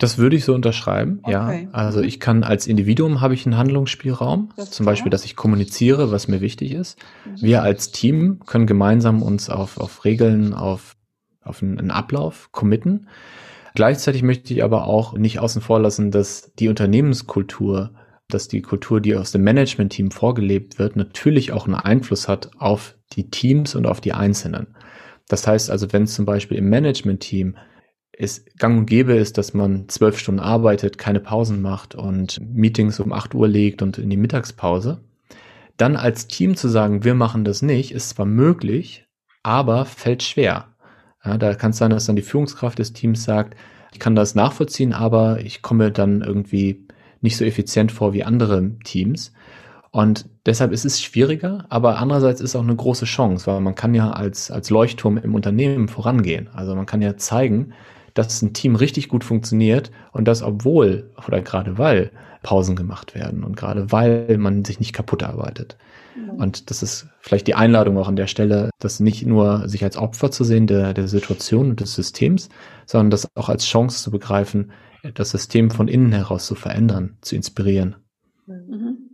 [0.02, 1.32] Das würde ich so unterschreiben, okay.
[1.32, 1.70] ja.
[1.74, 2.06] Also mhm.
[2.06, 4.86] ich kann als Individuum habe ich einen Handlungsspielraum, zum klar.
[4.86, 6.98] Beispiel, dass ich kommuniziere, was mir wichtig ist.
[7.24, 7.42] Mhm.
[7.42, 10.96] Wir als Team können gemeinsam uns auf, auf Regeln, auf,
[11.44, 13.10] auf einen, einen Ablauf committen.
[13.74, 17.94] Gleichzeitig möchte ich aber auch nicht außen vor lassen, dass die Unternehmenskultur,
[18.28, 22.96] dass die Kultur, die aus dem Management-Team vorgelebt wird, natürlich auch einen Einfluss hat auf
[23.14, 24.76] die Teams und auf die Einzelnen.
[25.28, 27.56] Das heißt also, wenn zum Beispiel im Management-Team
[28.12, 33.00] es gang und gäbe ist, dass man zwölf Stunden arbeitet, keine Pausen macht und Meetings
[33.00, 35.02] um acht Uhr legt und in die Mittagspause,
[35.78, 39.08] dann als Team zu sagen, wir machen das nicht, ist zwar möglich,
[39.42, 40.71] aber fällt schwer.
[41.24, 43.56] Ja, da kann es sein, dass dann die Führungskraft des Teams sagt,
[43.94, 46.88] ich kann das nachvollziehen, aber ich komme dann irgendwie
[47.22, 49.34] nicht so effizient vor wie andere Teams.
[49.92, 53.94] Und deshalb ist es schwieriger, aber andererseits ist auch eine große Chance, weil man kann
[53.94, 56.50] ja als, als Leuchtturm im Unternehmen vorangehen.
[56.54, 57.74] Also man kann ja zeigen,
[58.14, 63.44] dass ein Team richtig gut funktioniert und das obwohl oder gerade weil Pausen gemacht werden
[63.44, 65.78] und gerade weil man sich nicht kaputt arbeitet.
[66.16, 69.98] Und das ist vielleicht die Einladung auch an der Stelle, das nicht nur sich als
[69.98, 72.50] Opfer zu sehen der, der Situation und des Systems,
[72.86, 74.72] sondern das auch als Chance zu begreifen,
[75.14, 77.96] das System von innen heraus zu verändern, zu inspirieren.
[78.46, 79.12] Mhm.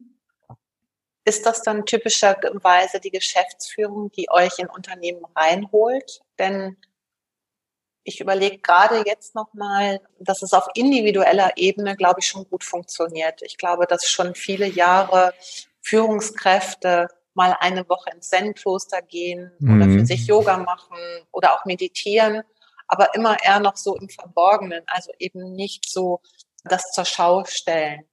[1.24, 6.22] Ist das dann typischerweise die Geschäftsführung, die euch in Unternehmen reinholt?
[6.40, 6.78] Denn
[8.04, 13.42] ich überlege gerade jetzt nochmal, dass es auf individueller Ebene, glaube ich, schon gut funktioniert.
[13.42, 15.34] Ich glaube, dass schon viele Jahre
[15.88, 19.76] Führungskräfte mal eine Woche ins Zen-Kloster gehen mhm.
[19.76, 20.98] oder für sich Yoga machen
[21.32, 22.44] oder auch meditieren,
[22.88, 26.22] aber immer eher noch so im Verborgenen, also eben nicht so
[26.64, 28.04] das zur Schau stellen.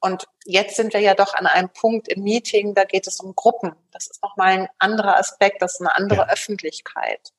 [0.00, 3.34] Und jetzt sind wir ja doch an einem Punkt im Meeting, da geht es um
[3.34, 3.76] Gruppen.
[3.90, 6.28] Das ist nochmal ein anderer Aspekt, das ist eine andere ja.
[6.30, 7.32] Öffentlichkeit.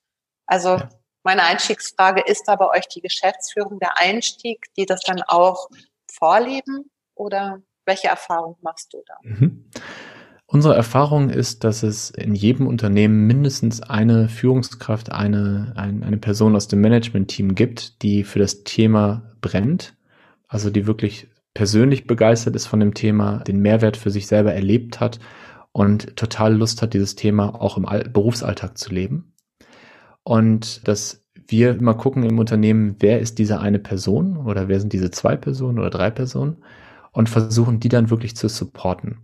[0.46, 0.88] Also ja.
[1.24, 5.68] Meine Einstiegsfrage ist aber euch die Geschäftsführung der Einstieg, die das dann auch
[6.10, 9.14] vorleben oder welche Erfahrung machst du da?
[9.22, 9.64] Mhm.
[10.46, 16.54] Unsere Erfahrung ist, dass es in jedem Unternehmen mindestens eine Führungskraft, eine, ein, eine Person
[16.54, 19.96] aus dem Management-Team gibt, die für das Thema brennt,
[20.48, 25.00] also die wirklich persönlich begeistert ist von dem Thema, den Mehrwert für sich selber erlebt
[25.00, 25.20] hat
[25.72, 29.32] und total Lust hat, dieses Thema auch im Berufsalltag zu leben
[30.22, 34.92] und dass wir immer gucken im Unternehmen, wer ist diese eine Person oder wer sind
[34.92, 36.58] diese zwei Personen oder drei Personen
[37.12, 39.18] und versuchen, die dann wirklich zu supporten.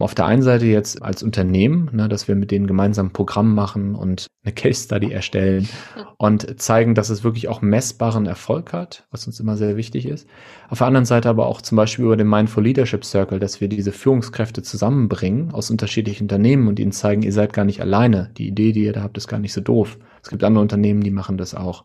[0.00, 3.54] Auf der einen Seite jetzt als Unternehmen, ne, dass wir mit denen gemeinsam ein Programm
[3.54, 5.68] machen und eine Case Study erstellen
[6.16, 10.26] und zeigen, dass es wirklich auch messbaren Erfolg hat, was uns immer sehr wichtig ist.
[10.70, 13.68] Auf der anderen Seite aber auch zum Beispiel über den Mindful Leadership Circle, dass wir
[13.68, 18.30] diese Führungskräfte zusammenbringen aus unterschiedlichen Unternehmen und ihnen zeigen, ihr seid gar nicht alleine.
[18.38, 19.98] Die Idee, die ihr da habt, ist gar nicht so doof.
[20.22, 21.84] Es gibt andere Unternehmen, die machen das auch.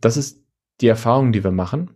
[0.00, 0.44] Das ist
[0.80, 1.90] die Erfahrung, die wir machen.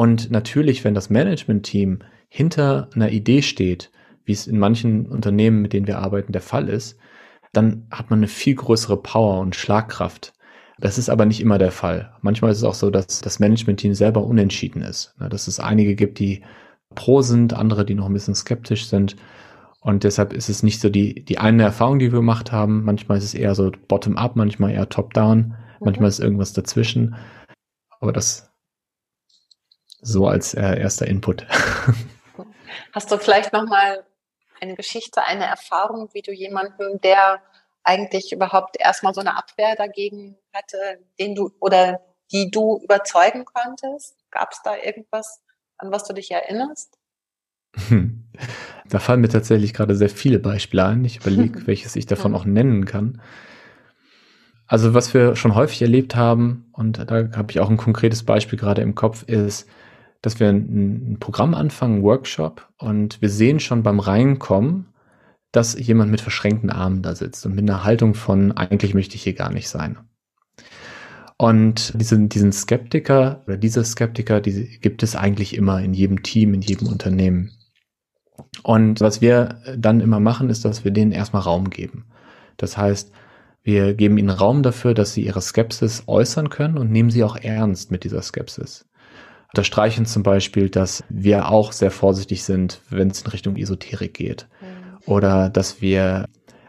[0.00, 1.98] Und natürlich, wenn das Management-Team
[2.30, 3.90] hinter einer Idee steht,
[4.24, 6.96] wie es in manchen Unternehmen, mit denen wir arbeiten, der Fall ist,
[7.52, 10.32] dann hat man eine viel größere Power und Schlagkraft.
[10.78, 12.14] Das ist aber nicht immer der Fall.
[12.22, 15.14] Manchmal ist es auch so, dass das Management-Team selber unentschieden ist.
[15.18, 16.44] Dass es einige gibt, die
[16.94, 19.16] pro sind, andere, die noch ein bisschen skeptisch sind.
[19.82, 22.84] Und deshalb ist es nicht so die, die eine Erfahrung, die wir gemacht haben.
[22.84, 27.16] Manchmal ist es eher so bottom-up, manchmal eher top-down, manchmal ist irgendwas dazwischen.
[28.00, 28.49] Aber das
[30.02, 31.46] so als äh, erster Input.
[32.92, 34.04] Hast du vielleicht nochmal
[34.60, 37.40] eine Geschichte, eine Erfahrung, wie du jemanden, der
[37.82, 44.16] eigentlich überhaupt erstmal so eine Abwehr dagegen hatte, den du oder die du überzeugen konntest?
[44.30, 45.40] Gab es da irgendwas,
[45.78, 46.98] an was du dich erinnerst?
[48.88, 51.04] Da fallen mir tatsächlich gerade sehr viele Beispiele ein.
[51.04, 53.22] Ich überlege, welches ich davon auch nennen kann.
[54.66, 58.58] Also was wir schon häufig erlebt haben, und da habe ich auch ein konkretes Beispiel
[58.58, 59.68] gerade im Kopf, ist,
[60.22, 64.86] dass wir ein, ein Programm anfangen, ein Workshop, und wir sehen schon beim Reinkommen,
[65.52, 69.22] dass jemand mit verschränkten Armen da sitzt und mit einer Haltung von, eigentlich möchte ich
[69.22, 69.98] hier gar nicht sein.
[71.36, 76.52] Und diesen, diesen Skeptiker oder diese Skeptiker, die gibt es eigentlich immer in jedem Team,
[76.52, 77.52] in jedem Unternehmen.
[78.62, 82.04] Und was wir dann immer machen, ist, dass wir denen erstmal Raum geben.
[82.58, 83.10] Das heißt,
[83.62, 87.36] wir geben ihnen Raum dafür, dass sie ihre Skepsis äußern können und nehmen sie auch
[87.36, 88.89] ernst mit dieser Skepsis
[89.52, 94.48] unterstreichen zum Beispiel, dass wir auch sehr vorsichtig sind, wenn es in Richtung Esoterik geht.
[94.60, 94.98] Mhm.
[95.06, 96.26] Oder dass wir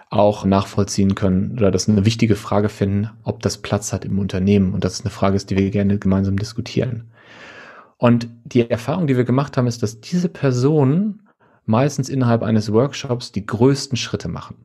[0.10, 4.74] auch nachvollziehen können oder das eine wichtige Frage finden, ob das Platz hat im Unternehmen.
[4.74, 7.12] Und das ist eine Frage ist, die wir gerne gemeinsam diskutieren.
[7.98, 11.28] Und die Erfahrung, die wir gemacht haben, ist, dass diese Personen
[11.66, 14.56] meistens innerhalb eines Workshops die größten Schritte machen.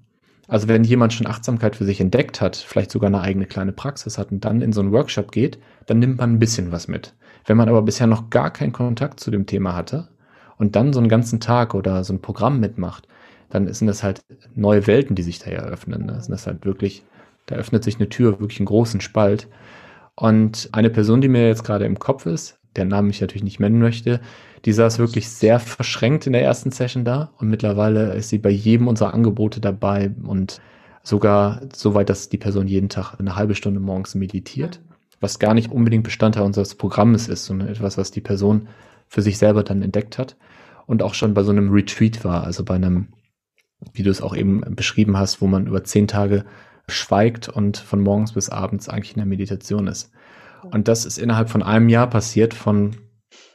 [0.49, 4.19] Also wenn jemand schon Achtsamkeit für sich entdeckt hat, vielleicht sogar eine eigene kleine Praxis
[4.19, 7.15] hat und dann in so einen Workshop geht, dann nimmt man ein bisschen was mit.
[7.47, 10.09] Wenn man aber bisher noch gar keinen Kontakt zu dem Thema hatte
[10.59, 13.07] und dann so einen ganzen Tag oder so ein Programm mitmacht,
[13.49, 14.23] dann sind das halt
[14.55, 16.09] neue Welten, die sich da eröffnen.
[16.09, 17.05] Das sind das halt wirklich,
[17.47, 19.49] da öffnet sich eine Tür, wirklich einen großen Spalt.
[20.17, 23.61] Und eine Person, die mir jetzt gerade im Kopf ist, der Namen ich natürlich nicht
[23.61, 24.21] nennen möchte,
[24.65, 28.51] die saß wirklich sehr verschränkt in der ersten Session da und mittlerweile ist sie bei
[28.51, 30.61] jedem unserer Angebote dabei und
[31.03, 34.81] sogar so weit, dass die Person jeden Tag eine halbe Stunde morgens meditiert
[35.21, 38.69] was gar nicht unbedingt Bestandteil unseres Programmes ist, sondern etwas, was die Person
[39.09, 40.37] für sich selber dann entdeckt hat
[40.87, 43.09] und auch schon bei so einem Retreat war, also bei einem,
[43.93, 46.45] wie du es auch eben beschrieben hast, wo man über zehn Tage
[46.89, 50.13] schweigt und von morgens bis abends eigentlich in der Meditation ist.
[50.63, 52.97] Und das ist innerhalb von einem Jahr passiert, von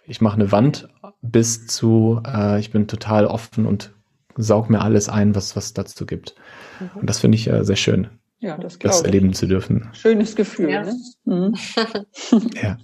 [0.05, 0.89] ich mache eine Wand
[1.21, 3.93] bis zu äh, ich bin total offen und
[4.35, 6.35] saug mir alles ein, was was dazu gibt.
[6.79, 7.01] Mhm.
[7.01, 8.09] Und das finde ich äh, sehr schön.
[8.41, 9.37] Ja, das, das erleben ich.
[9.37, 9.87] zu dürfen.
[9.93, 10.71] Schönes Gefühl.
[10.71, 10.81] Ja.
[10.81, 10.95] Ne?
[11.25, 11.55] Mhm.
[12.55, 12.77] ja.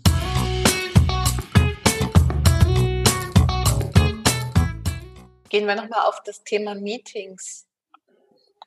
[5.49, 7.65] Gehen wir nochmal auf das Thema Meetings.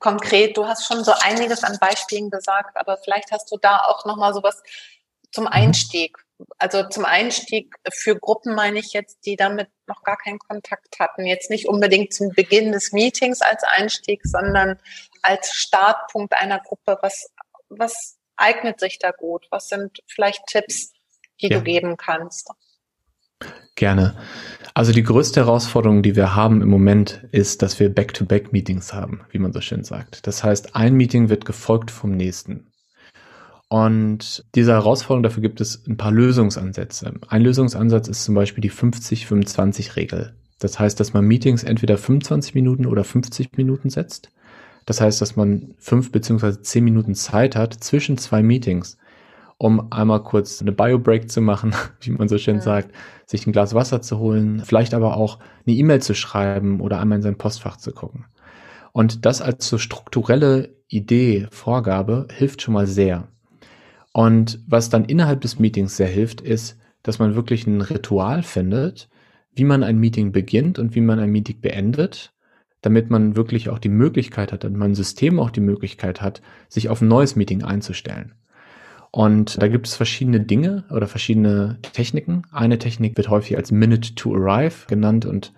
[0.00, 4.04] Konkret, du hast schon so einiges an Beispielen gesagt, aber vielleicht hast du da auch
[4.04, 4.60] nochmal sowas
[5.30, 5.50] zum mhm.
[5.52, 6.18] Einstieg.
[6.58, 11.24] Also zum Einstieg für Gruppen meine ich jetzt, die damit noch gar keinen Kontakt hatten.
[11.24, 14.80] Jetzt nicht unbedingt zum Beginn des Meetings als Einstieg, sondern
[15.22, 16.98] als Startpunkt einer Gruppe?
[17.02, 17.30] Was,
[17.68, 19.46] was eignet sich da gut?
[19.50, 20.92] Was sind vielleicht Tipps,
[21.40, 21.58] die ja.
[21.58, 22.50] du geben kannst?
[23.74, 24.16] Gerne.
[24.74, 29.38] Also die größte Herausforderung, die wir haben im Moment, ist, dass wir Back-to-Back-Meetings haben, wie
[29.38, 30.26] man so schön sagt.
[30.26, 32.70] Das heißt, ein Meeting wird gefolgt vom nächsten.
[33.68, 37.14] Und diese Herausforderung, dafür gibt es ein paar Lösungsansätze.
[37.28, 40.34] Ein Lösungsansatz ist zum Beispiel die 50-25-Regel.
[40.58, 44.30] Das heißt, dass man Meetings entweder 25 Minuten oder 50 Minuten setzt.
[44.90, 48.98] Das heißt, dass man fünf beziehungsweise zehn Minuten Zeit hat zwischen zwei Meetings,
[49.56, 52.60] um einmal kurz eine Bio-Break zu machen, wie man so schön ja.
[52.60, 52.90] sagt,
[53.24, 57.18] sich ein Glas Wasser zu holen, vielleicht aber auch eine E-Mail zu schreiben oder einmal
[57.18, 58.24] in sein Postfach zu gucken.
[58.90, 63.28] Und das als so strukturelle Idee, Vorgabe hilft schon mal sehr.
[64.12, 69.08] Und was dann innerhalb des Meetings sehr hilft, ist, dass man wirklich ein Ritual findet,
[69.54, 72.32] wie man ein Meeting beginnt und wie man ein Meeting beendet
[72.82, 76.88] damit man wirklich auch die Möglichkeit hat, damit mein System auch die Möglichkeit hat, sich
[76.88, 78.34] auf ein neues Meeting einzustellen.
[79.12, 82.42] Und da gibt es verschiedene Dinge oder verschiedene Techniken.
[82.52, 85.52] Eine Technik wird häufig als Minute to Arrive genannt und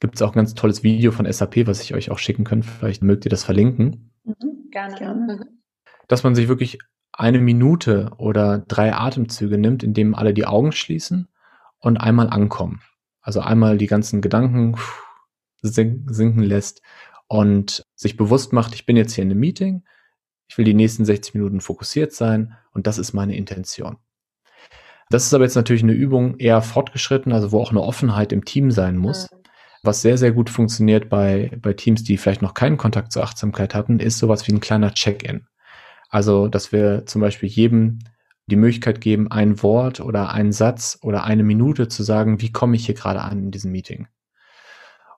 [0.00, 2.64] gibt es auch ein ganz tolles Video von SAP, was ich euch auch schicken kann.
[2.64, 4.10] Vielleicht mögt ihr das verlinken.
[4.24, 4.94] Mhm, gerne.
[4.96, 5.36] gerne.
[5.36, 5.44] Mhm.
[6.08, 6.78] Dass man sich wirklich
[7.12, 11.28] eine Minute oder drei Atemzüge nimmt, indem alle die Augen schließen
[11.78, 12.80] und einmal ankommen.
[13.20, 14.76] Also einmal die ganzen Gedanken
[15.62, 16.82] sinken lässt
[17.28, 19.84] und sich bewusst macht, ich bin jetzt hier in einem Meeting,
[20.48, 23.96] ich will die nächsten 60 Minuten fokussiert sein und das ist meine Intention.
[25.10, 28.44] Das ist aber jetzt natürlich eine Übung eher fortgeschritten, also wo auch eine Offenheit im
[28.44, 29.30] Team sein muss.
[29.30, 29.36] Mhm.
[29.82, 33.74] Was sehr, sehr gut funktioniert bei, bei Teams, die vielleicht noch keinen Kontakt zur Achtsamkeit
[33.74, 35.46] hatten, ist sowas wie ein kleiner Check-in.
[36.08, 37.98] Also, dass wir zum Beispiel jedem
[38.46, 42.76] die Möglichkeit geben, ein Wort oder einen Satz oder eine Minute zu sagen, wie komme
[42.76, 44.08] ich hier gerade an in diesem Meeting.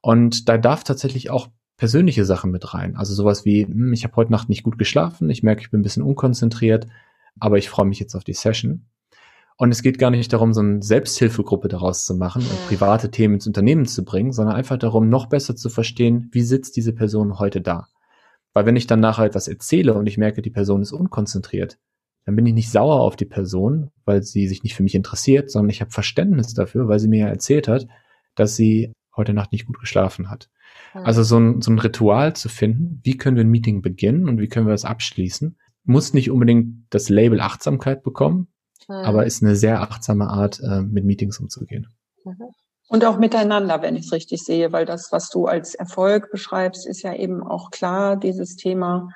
[0.05, 2.95] Und da darf tatsächlich auch persönliche Sachen mit rein.
[2.95, 5.81] Also sowas wie, hm, ich habe heute Nacht nicht gut geschlafen, ich merke, ich bin
[5.81, 6.87] ein bisschen unkonzentriert,
[7.40, 8.85] aber ich freue mich jetzt auf die Session.
[9.57, 13.37] Und es geht gar nicht darum, so eine Selbsthilfegruppe daraus zu machen und private Themen
[13.37, 17.38] ins Unternehmen zu bringen, sondern einfach darum, noch besser zu verstehen, wie sitzt diese Person
[17.38, 17.88] heute da.
[18.53, 21.79] Weil wenn ich dann nachher etwas erzähle und ich merke, die Person ist unkonzentriert,
[22.27, 25.51] dann bin ich nicht sauer auf die Person, weil sie sich nicht für mich interessiert,
[25.51, 27.87] sondern ich habe Verständnis dafür, weil sie mir ja erzählt hat,
[28.35, 30.48] dass sie heute Nacht nicht gut geschlafen hat.
[30.94, 31.00] Mhm.
[31.05, 34.40] Also so ein, so ein Ritual zu finden, wie können wir ein Meeting beginnen und
[34.40, 38.48] wie können wir es abschließen, muss nicht unbedingt das Label Achtsamkeit bekommen,
[38.88, 38.94] mhm.
[38.94, 41.88] aber ist eine sehr achtsame Art, äh, mit Meetings umzugehen.
[42.24, 42.50] Mhm.
[42.88, 46.87] Und auch miteinander, wenn ich es richtig sehe, weil das, was du als Erfolg beschreibst,
[46.87, 49.09] ist ja eben auch klar, dieses Thema,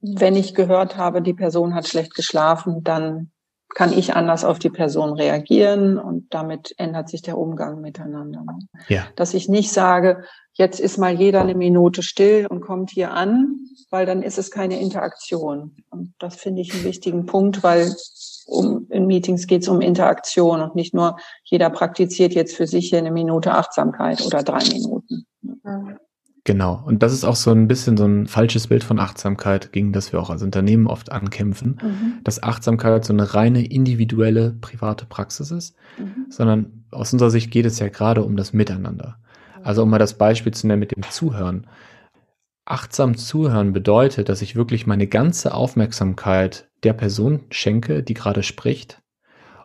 [0.00, 3.32] wenn ich gehört habe, die Person hat schlecht geschlafen, dann
[3.74, 8.44] kann ich anders auf die Person reagieren und damit ändert sich der Umgang miteinander.
[8.88, 9.06] Ja.
[9.16, 13.58] Dass ich nicht sage, jetzt ist mal jeder eine Minute still und kommt hier an,
[13.90, 15.76] weil dann ist es keine Interaktion.
[15.90, 17.94] Und das finde ich einen wichtigen Punkt, weil
[18.46, 22.90] um, in Meetings geht es um Interaktion und nicht nur jeder praktiziert jetzt für sich
[22.90, 25.26] hier eine Minute Achtsamkeit oder drei Minuten.
[26.44, 26.82] Genau.
[26.84, 30.12] Und das ist auch so ein bisschen so ein falsches Bild von Achtsamkeit, gegen das
[30.12, 32.12] wir auch als Unternehmen oft ankämpfen, mhm.
[32.22, 36.26] dass Achtsamkeit so eine reine individuelle private Praxis ist, mhm.
[36.28, 39.16] sondern aus unserer Sicht geht es ja gerade um das Miteinander.
[39.62, 41.66] Also um mal das Beispiel zu nennen mit dem Zuhören.
[42.66, 49.02] Achtsam zuhören bedeutet, dass ich wirklich meine ganze Aufmerksamkeit der Person schenke, die gerade spricht.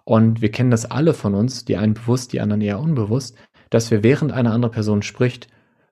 [0.06, 3.36] Und wir kennen das alle von uns, die einen bewusst, die anderen eher unbewusst,
[3.70, 5.50] dass wir während eine andere Person spricht,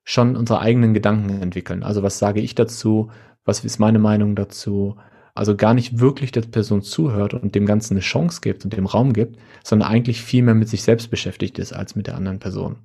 [0.10, 1.84] schon unsere eigenen Gedanken entwickeln.
[1.84, 3.12] Also was sage ich dazu?
[3.44, 4.96] Was ist meine Meinung dazu?
[5.36, 8.86] Also gar nicht wirklich der Person zuhört und dem Ganzen eine Chance gibt und dem
[8.86, 12.40] Raum gibt, sondern eigentlich viel mehr mit sich selbst beschäftigt ist als mit der anderen
[12.40, 12.78] Person.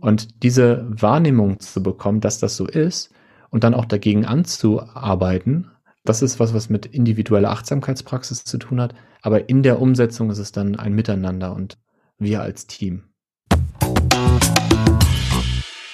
[0.00, 3.14] Und diese Wahrnehmung zu bekommen, dass das so ist
[3.50, 5.70] und dann auch dagegen anzuarbeiten,
[6.04, 8.96] das ist was, was mit individueller Achtsamkeitspraxis zu tun hat.
[9.22, 11.78] Aber in der Umsetzung ist es dann ein Miteinander und
[12.18, 13.04] wir als Team.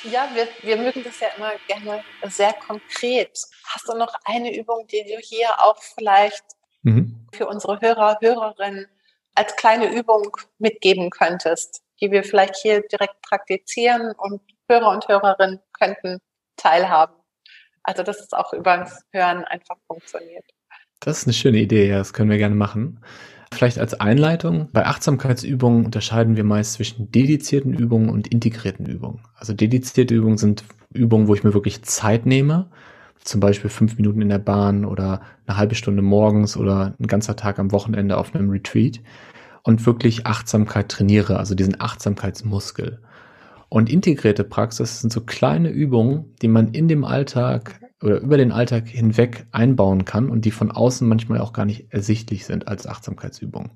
[0.04, 3.38] Ja, wir, wir mögen das ja immer gerne sehr konkret.
[3.64, 6.44] Hast du noch eine Übung, die du hier auch vielleicht
[6.82, 7.26] mhm.
[7.32, 8.86] für unsere Hörer, Hörerinnen
[9.34, 11.82] als kleine Übung mitgeben könntest?
[12.00, 16.18] die wir vielleicht hier direkt praktizieren und Hörer und Hörerinnen könnten
[16.56, 17.14] teilhaben.
[17.82, 20.44] Also dass es auch über das Hören einfach funktioniert.
[21.00, 23.04] Das ist eine schöne Idee, ja, das können wir gerne machen.
[23.52, 29.20] Vielleicht als Einleitung, bei Achtsamkeitsübungen unterscheiden wir meist zwischen dedizierten Übungen und integrierten Übungen.
[29.36, 32.66] Also dedizierte Übungen sind Übungen, wo ich mir wirklich Zeit nehme,
[33.24, 37.36] zum Beispiel fünf Minuten in der Bahn oder eine halbe Stunde morgens oder ein ganzer
[37.36, 39.00] Tag am Wochenende auf einem Retreat
[39.62, 43.00] und wirklich Achtsamkeit trainiere, also diesen Achtsamkeitsmuskel.
[43.68, 48.52] Und integrierte Praxis sind so kleine Übungen, die man in dem Alltag oder über den
[48.52, 52.86] Alltag hinweg einbauen kann und die von außen manchmal auch gar nicht ersichtlich sind als
[52.86, 53.70] Achtsamkeitsübung.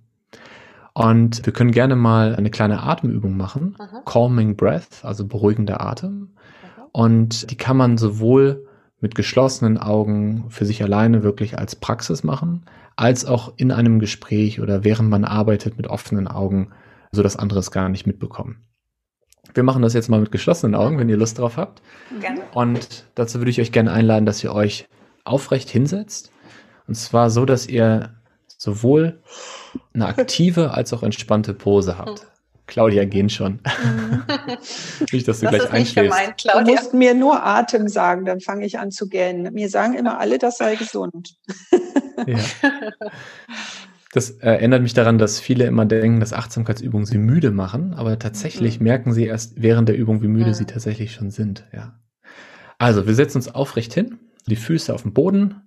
[0.95, 4.03] Und wir können gerne mal eine kleine Atemübung machen, Aha.
[4.05, 6.35] Calming Breath, also beruhigender Atem.
[6.63, 6.89] Aha.
[6.93, 8.67] Und die kann man sowohl
[9.01, 14.61] mit geschlossenen Augen für sich alleine wirklich als Praxis machen, als auch in einem Gespräch
[14.61, 16.71] oder während man arbeitet mit offenen Augen,
[17.11, 18.59] so dass andere es gar nicht mitbekommen.
[19.55, 21.83] Wir machen das jetzt mal mit geschlossenen Augen, wenn ihr Lust drauf habt.
[22.21, 22.43] Gerne.
[22.55, 24.87] Und dazu würde ich euch gerne einladen, dass ihr euch
[25.25, 26.31] aufrecht hinsetzt.
[26.87, 28.15] Und zwar so, dass ihr
[28.57, 29.21] sowohl
[29.95, 32.27] eine aktive als auch entspannte Pose habt.
[32.67, 33.61] Claudia, gehen schon.
[35.13, 36.43] Nicht, dass du das gleich einschläfst.
[36.43, 39.53] Gemein, du musst mir nur Atem sagen, dann fange ich an zu gähnen.
[39.53, 41.35] Mir sagen immer alle, das sei gesund.
[42.27, 42.39] ja.
[44.13, 48.19] Das äh, erinnert mich daran, dass viele immer denken, dass Achtsamkeitsübungen sie müde machen, aber
[48.19, 48.85] tatsächlich mhm.
[48.85, 50.55] merken sie erst während der Übung, wie müde mhm.
[50.55, 51.67] sie tatsächlich schon sind.
[51.73, 51.99] Ja.
[52.77, 55.63] Also, wir setzen uns aufrecht hin, die Füße auf dem Boden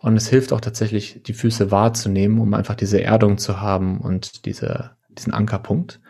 [0.00, 4.46] Und es hilft auch tatsächlich, die Füße wahrzunehmen, um einfach diese Erdung zu haben und
[4.46, 6.00] diese, diesen Ankerpunkt.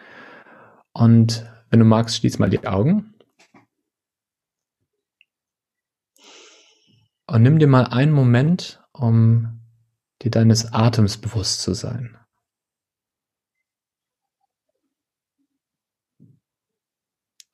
[0.92, 3.14] Und wenn du magst, schließ mal die Augen.
[7.26, 9.61] Und nimm dir mal einen Moment, um
[10.22, 12.16] dir deines Atems bewusst zu sein.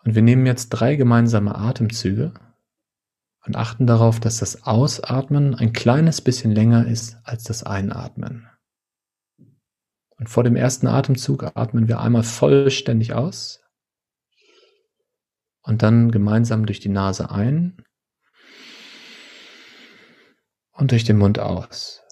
[0.05, 2.33] Und wir nehmen jetzt drei gemeinsame Atemzüge
[3.45, 8.49] und achten darauf, dass das Ausatmen ein kleines bisschen länger ist als das Einatmen.
[10.17, 13.63] Und vor dem ersten Atemzug atmen wir einmal vollständig aus
[15.63, 17.85] und dann gemeinsam durch die Nase ein
[20.73, 22.03] und durch den Mund aus.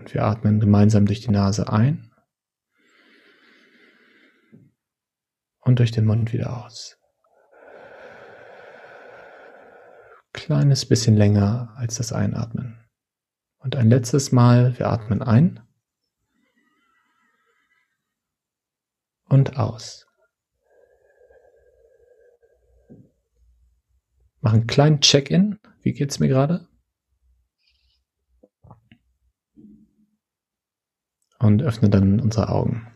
[0.00, 2.10] Und wir atmen gemeinsam durch die Nase ein
[5.58, 6.98] und durch den Mund wieder aus.
[10.32, 12.82] Kleines bisschen länger als das Einatmen.
[13.58, 15.60] Und ein letztes Mal, wir atmen ein
[19.24, 20.06] und aus.
[24.40, 25.60] Machen einen kleinen Check-in.
[25.82, 26.69] Wie geht's mir gerade?
[31.40, 32.86] Und öffne dann unsere Augen.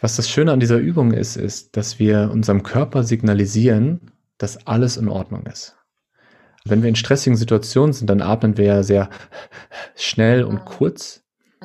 [0.00, 4.96] Was das Schöne an dieser Übung ist, ist, dass wir unserem Körper signalisieren, dass alles
[4.96, 5.76] in Ordnung ist.
[6.64, 9.10] Wenn wir in stressigen Situationen sind, dann atmen wir ja sehr
[9.94, 11.22] schnell und kurz.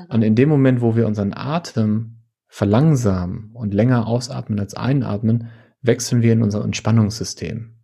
[0.09, 2.17] Und in dem Moment, wo wir unseren Atem
[2.47, 5.49] verlangsamen und länger ausatmen als einatmen,
[5.81, 7.76] wechseln wir in unser Entspannungssystem.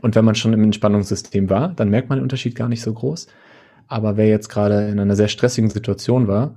[0.00, 2.92] Und wenn man schon im Entspannungssystem war, dann merkt man den Unterschied gar nicht so
[2.92, 3.26] groß.
[3.88, 6.56] Aber wer jetzt gerade in einer sehr stressigen Situation war,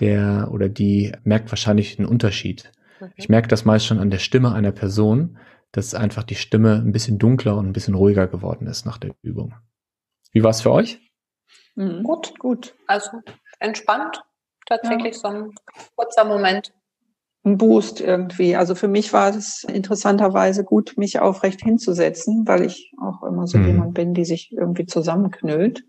[0.00, 2.72] der oder die merkt wahrscheinlich einen Unterschied.
[3.00, 3.12] Okay.
[3.16, 5.38] Ich merke das meist schon an der Stimme einer Person,
[5.70, 9.14] dass einfach die Stimme ein bisschen dunkler und ein bisschen ruhiger geworden ist nach der
[9.22, 9.54] Übung.
[10.32, 11.00] Wie war es für euch?
[11.74, 12.02] Mhm.
[12.02, 12.74] Gut, gut.
[12.86, 13.10] Also
[13.58, 14.22] entspannt,
[14.66, 15.20] tatsächlich ja.
[15.20, 15.54] so ein
[15.96, 16.72] kurzer Moment.
[17.44, 18.54] Ein Boost irgendwie.
[18.54, 23.58] Also für mich war es interessanterweise gut, mich aufrecht hinzusetzen, weil ich auch immer so
[23.58, 23.66] mhm.
[23.66, 25.84] jemand bin, die sich irgendwie zusammenknüllt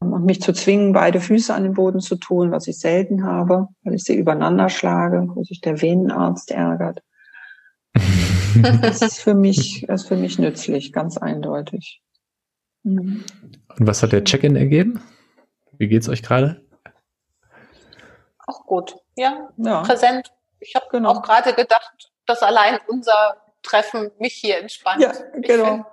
[0.00, 3.68] und mich zu zwingen, beide Füße an den Boden zu tun, was ich selten habe,
[3.82, 7.02] weil ich sie übereinander schlage, wo sich der Venenarzt ärgert.
[8.82, 12.02] das ist für mich, das ist für mich nützlich, ganz eindeutig.
[12.82, 13.24] Mhm.
[13.78, 15.00] Und was hat der Check-in ergeben?
[15.78, 16.62] Wie geht's euch gerade?
[18.46, 19.82] Auch gut, ja, ja.
[19.82, 20.32] präsent.
[20.60, 21.10] Ich habe genau.
[21.10, 25.02] auch gerade gedacht, dass allein unser Treffen mich hier entspannt.
[25.02, 25.84] Ja, genau.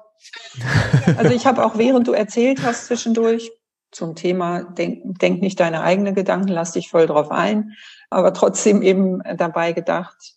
[1.17, 3.51] also ich habe auch während du erzählt hast zwischendurch
[3.91, 7.73] zum Thema, denk, denk nicht deine eigenen Gedanken, lass dich voll drauf ein,
[8.09, 10.33] aber trotzdem eben dabei gedacht,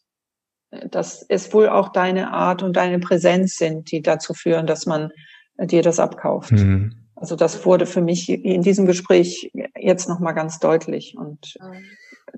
[0.71, 5.11] dass es wohl auch deine Art und deine Präsenz sind, die dazu führen, dass man
[5.59, 6.53] dir das abkauft.
[6.53, 7.07] Mhm.
[7.15, 11.17] Also das wurde für mich in diesem Gespräch jetzt nochmal ganz deutlich.
[11.17, 11.57] Und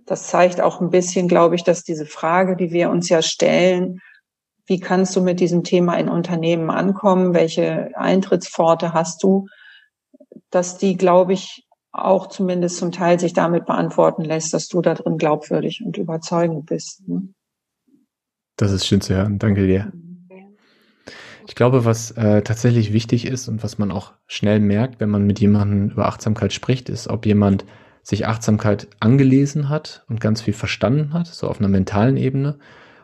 [0.07, 4.01] das zeigt auch ein bisschen, glaube ich, dass diese Frage, die wir uns ja stellen,
[4.66, 7.34] wie kannst du mit diesem Thema in Unternehmen ankommen?
[7.34, 9.46] Welche Eintrittspforte hast du?
[10.51, 14.94] dass die, glaube ich, auch zumindest zum Teil sich damit beantworten lässt, dass du da
[14.94, 17.07] drin glaubwürdig und überzeugend bist.
[17.09, 17.28] Ne?
[18.57, 19.38] Das ist schön zu hören.
[19.38, 19.92] Danke dir.
[21.46, 25.26] Ich glaube, was äh, tatsächlich wichtig ist und was man auch schnell merkt, wenn man
[25.26, 27.64] mit jemandem über Achtsamkeit spricht, ist, ob jemand
[28.09, 32.59] sich Achtsamkeit angelesen hat und ganz viel verstanden hat, so auf einer mentalen Ebene,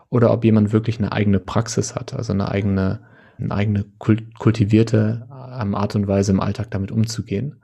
[0.08, 3.00] oder ob jemand wirklich eine eigene Praxis hat, also eine eigene,
[3.38, 5.28] eine eigene kultivierte
[5.60, 7.60] ähm, Art und Weise im Alltag damit umzugehen.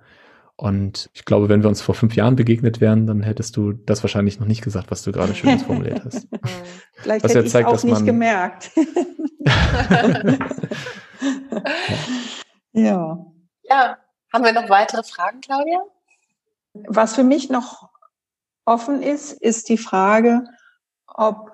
[0.56, 4.04] Und ich glaube, wenn wir uns vor fünf Jahren begegnet wären, dann hättest du das
[4.04, 6.28] wahrscheinlich noch nicht gesagt, was du gerade schön formuliert hast.
[6.96, 8.70] Vielleicht was hätte ich auch nicht gemerkt.
[12.72, 13.24] ja.
[13.62, 13.96] Ja.
[14.30, 15.80] Haben wir noch weitere Fragen, Claudia?
[16.74, 17.90] Was für mich noch
[18.64, 20.44] offen ist, ist die Frage,
[21.06, 21.50] ob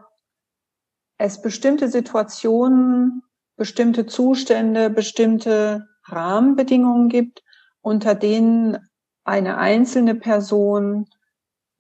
[1.19, 3.23] es bestimmte Situationen,
[3.57, 7.43] bestimmte Zustände, bestimmte Rahmenbedingungen gibt,
[7.81, 8.79] unter denen
[9.25, 11.07] eine einzelne Person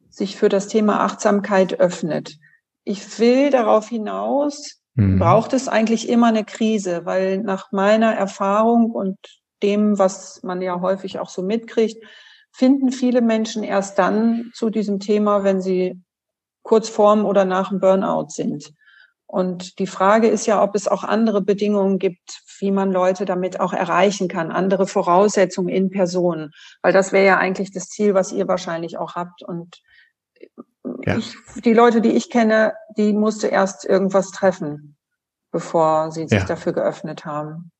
[0.08, 2.38] sich für das Thema Achtsamkeit öffnet.
[2.84, 5.18] Ich will darauf hinaus, mhm.
[5.18, 9.18] braucht es eigentlich immer eine Krise, weil nach meiner Erfahrung und
[9.62, 12.02] dem, was man ja häufig auch so mitkriegt,
[12.56, 16.00] finden viele Menschen erst dann zu diesem Thema, wenn sie
[16.62, 18.72] kurz vorm oder nach dem Burnout sind.
[19.26, 23.60] Und die Frage ist ja, ob es auch andere Bedingungen gibt, wie man Leute damit
[23.60, 28.32] auch erreichen kann, andere Voraussetzungen in Personen, weil das wäre ja eigentlich das Ziel, was
[28.32, 29.42] ihr wahrscheinlich auch habt.
[29.42, 29.82] Und
[31.04, 31.18] ja.
[31.18, 34.96] ich, die Leute, die ich kenne, die musste erst irgendwas treffen,
[35.52, 36.46] bevor sie sich ja.
[36.46, 37.70] dafür geöffnet haben.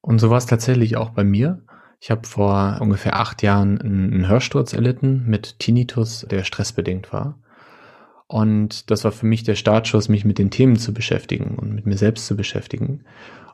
[0.00, 1.62] Und so war es tatsächlich auch bei mir.
[2.00, 7.38] Ich habe vor ungefähr acht Jahren einen Hörsturz erlitten mit Tinnitus, der stressbedingt war.
[8.28, 11.86] Und das war für mich der Startschuss, mich mit den Themen zu beschäftigen und mit
[11.86, 13.04] mir selbst zu beschäftigen.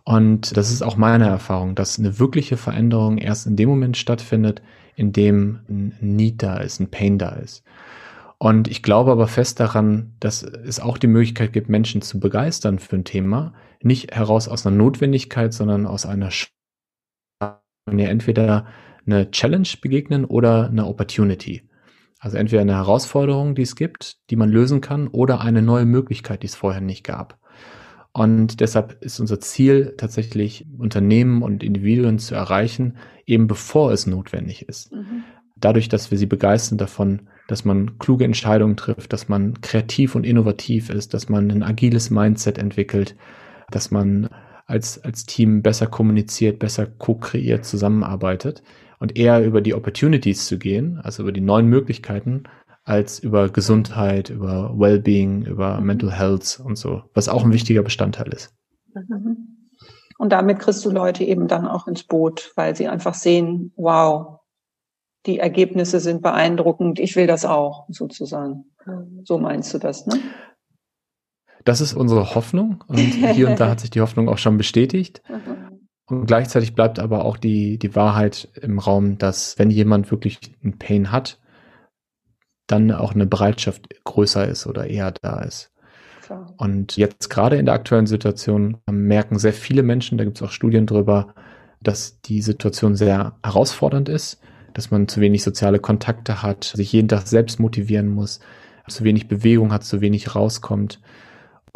[0.05, 4.61] Und das ist auch meine Erfahrung, dass eine wirkliche Veränderung erst in dem Moment stattfindet,
[4.97, 7.64] in dem ein Need da ist, ein Pain da ist.
[8.36, 12.78] Und ich glaube aber fest daran, dass es auch die Möglichkeit gibt, Menschen zu begeistern
[12.78, 16.30] für ein Thema, nicht heraus aus einer Notwendigkeit, sondern aus einer
[17.91, 18.66] Sch entweder
[19.07, 21.62] eine Challenge begegnen oder eine Opportunity.
[22.18, 26.43] Also entweder eine Herausforderung, die es gibt, die man lösen kann, oder eine neue Möglichkeit,
[26.43, 27.39] die es vorher nicht gab.
[28.12, 34.68] Und deshalb ist unser Ziel tatsächlich, Unternehmen und Individuen zu erreichen, eben bevor es notwendig
[34.68, 34.93] ist.
[34.93, 35.24] Mhm.
[35.57, 40.24] Dadurch, dass wir sie begeistern davon, dass man kluge Entscheidungen trifft, dass man kreativ und
[40.24, 43.16] innovativ ist, dass man ein agiles Mindset entwickelt,
[43.70, 44.30] dass man
[44.67, 48.62] als, als Team besser kommuniziert, besser co-kreiert, zusammenarbeitet
[48.99, 52.45] und eher über die Opportunities zu gehen, also über die neuen Möglichkeiten,
[52.85, 55.87] als über Gesundheit, über Wellbeing, über mhm.
[55.87, 58.55] Mental Health und so, was auch ein wichtiger Bestandteil ist.
[58.95, 59.69] Mhm.
[60.19, 64.41] Und damit kriegst du Leute eben dann auch ins Boot, weil sie einfach sehen, wow,
[65.27, 68.67] die Ergebnisse sind beeindruckend, ich will das auch, sozusagen.
[69.25, 70.15] So meinst du das, ne?
[71.65, 75.23] Das ist unsere Hoffnung und hier und da hat sich die Hoffnung auch schon bestätigt.
[75.29, 75.65] Mhm.
[76.07, 80.79] Und gleichzeitig bleibt aber auch die, die Wahrheit im Raum, dass wenn jemand wirklich einen
[80.79, 81.41] Pain hat,
[82.67, 85.73] dann auch eine Bereitschaft größer ist oder eher da ist.
[86.23, 86.55] Klar.
[86.57, 90.51] Und jetzt gerade in der aktuellen Situation merken sehr viele Menschen, da gibt es auch
[90.51, 91.35] Studien drüber,
[91.81, 94.41] dass die Situation sehr herausfordernd ist,
[94.73, 98.41] dass man zu wenig soziale Kontakte hat, sich jeden Tag selbst motivieren muss,
[98.89, 101.01] zu wenig Bewegung hat, zu wenig rauskommt.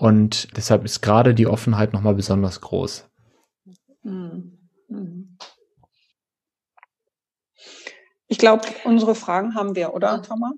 [0.00, 3.04] Und deshalb ist gerade die Offenheit nochmal besonders groß.
[4.04, 4.70] Mhm.
[4.86, 5.38] Mhm.
[8.28, 10.52] Ich glaube, unsere Fragen haben wir, oder, Thomas?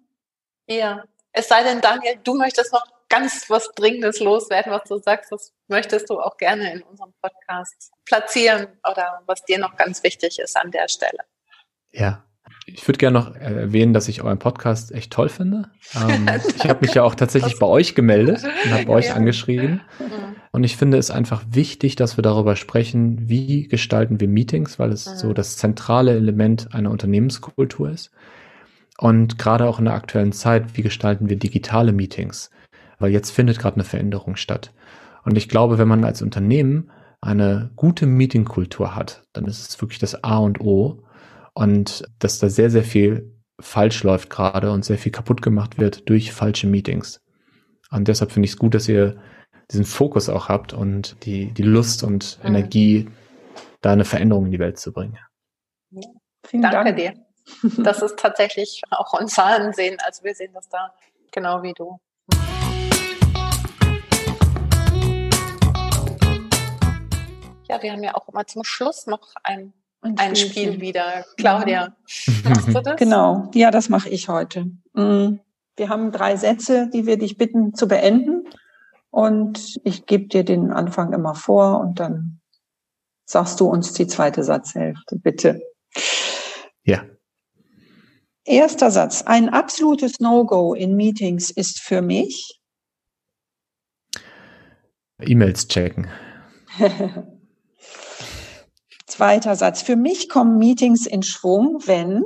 [0.67, 5.33] Ja, es sei denn, Daniel, du möchtest noch ganz was Dringendes loswerden, was du sagst,
[5.33, 10.39] das möchtest du auch gerne in unserem Podcast platzieren oder was dir noch ganz wichtig
[10.39, 11.25] ist an der Stelle.
[11.93, 12.27] Ja,
[12.75, 15.69] ich würde gerne noch erwähnen, dass ich euren Podcast echt toll finde.
[15.95, 19.15] Ähm, ich habe mich ja auch tatsächlich bei euch gemeldet und habe euch ja.
[19.15, 19.81] angeschrieben.
[20.53, 24.91] Und ich finde es einfach wichtig, dass wir darüber sprechen, wie gestalten wir Meetings, weil
[24.91, 28.11] es so das zentrale Element einer Unternehmenskultur ist.
[28.99, 32.51] Und gerade auch in der aktuellen Zeit, wie gestalten wir digitale Meetings?
[32.99, 34.73] Weil jetzt findet gerade eine Veränderung statt.
[35.25, 36.91] Und ich glaube, wenn man als Unternehmen
[37.21, 41.03] eine gute Meetingkultur hat, dann ist es wirklich das A und O.
[41.55, 46.09] Und dass da sehr, sehr viel falsch läuft gerade und sehr viel kaputt gemacht wird
[46.09, 47.21] durch falsche Meetings.
[47.91, 49.21] Und deshalb finde ich es gut, dass ihr
[49.71, 52.49] diesen Fokus auch habt und die, die Lust und mhm.
[52.49, 53.09] Energie,
[53.81, 55.19] da eine Veränderung in die Welt zu bringen.
[56.47, 56.97] Vielen Danke Dank.
[56.97, 57.15] dir.
[57.83, 59.97] Das ist tatsächlich auch unser Ansehen.
[60.05, 60.95] Also wir sehen das da
[61.33, 61.99] genau wie du.
[67.69, 69.73] Ja, wir haben ja auch immer zum Schluss noch ein,
[70.03, 71.25] ein, ein Spiel wieder.
[71.37, 71.97] Claudia,
[72.45, 72.97] machst du das?
[72.97, 74.67] Genau, ja, das mache ich heute.
[74.95, 75.41] Mm,
[75.77, 78.49] wir haben drei Sätze, die wir dich bitten zu beenden.
[79.11, 82.41] Und ich gebe dir den Anfang immer vor und dann
[83.25, 85.61] sagst du uns die zweite Satzhälfte, bitte.
[86.85, 87.05] Ja.
[88.45, 89.23] Erster Satz.
[89.23, 92.61] Ein absolutes No-Go in Meetings ist für mich.
[95.21, 96.09] E-Mails checken.
[99.11, 99.83] Zweiter Satz.
[99.83, 102.23] Für mich kommen Meetings in Schwung, wenn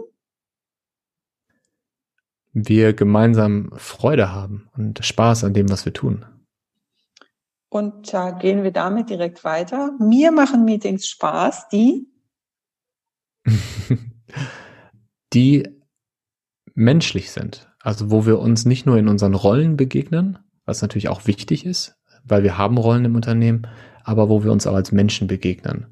[2.52, 6.26] wir gemeinsam Freude haben und Spaß an dem, was wir tun.
[7.70, 9.92] Und da gehen wir damit direkt weiter.
[9.98, 12.06] Mir machen Meetings Spaß, die
[15.32, 15.66] die
[16.74, 17.66] menschlich sind.
[17.80, 21.96] Also wo wir uns nicht nur in unseren Rollen begegnen, was natürlich auch wichtig ist,
[22.24, 23.66] weil wir haben Rollen im Unternehmen,
[24.04, 25.86] aber wo wir uns auch als Menschen begegnen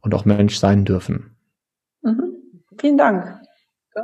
[0.00, 1.36] und auch Mensch sein dürfen.
[2.02, 2.62] Mhm.
[2.78, 3.40] Vielen Dank.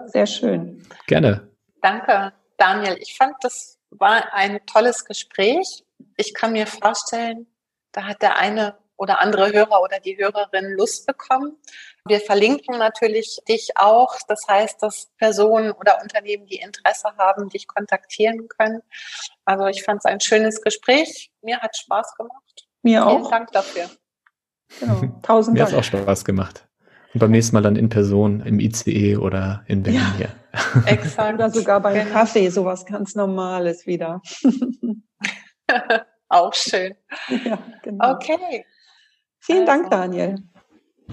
[0.07, 0.83] Sehr schön.
[1.07, 1.49] Gerne.
[1.81, 2.97] Danke, Daniel.
[3.01, 5.85] Ich fand, das war ein tolles Gespräch.
[6.17, 7.47] Ich kann mir vorstellen,
[7.93, 11.57] da hat der eine oder andere Hörer oder die Hörerin Lust bekommen.
[12.07, 14.17] Wir verlinken natürlich dich auch.
[14.29, 18.83] Das heißt, dass Personen oder Unternehmen, die Interesse haben, dich kontaktieren können.
[19.45, 21.31] Also ich fand es ein schönes Gespräch.
[21.43, 22.67] Mir hat Spaß gemacht.
[22.83, 23.19] Mir auch.
[23.19, 23.91] Vielen Dank dafür.
[24.81, 25.03] Genau.
[25.23, 26.67] Tausend Mir hat auch Spaß gemacht.
[27.13, 30.17] Und beim nächsten Mal dann in Person im ICE oder in Berlin ja.
[30.17, 30.29] hier.
[30.87, 31.35] Exakt.
[31.35, 32.11] oder sogar beim genau.
[32.11, 34.21] Kaffee, sowas ganz Normales wieder.
[36.29, 36.95] Auch schön.
[37.45, 38.15] Ja, genau.
[38.15, 38.65] Okay.
[39.39, 39.73] Vielen also.
[39.73, 40.37] Dank, Daniel.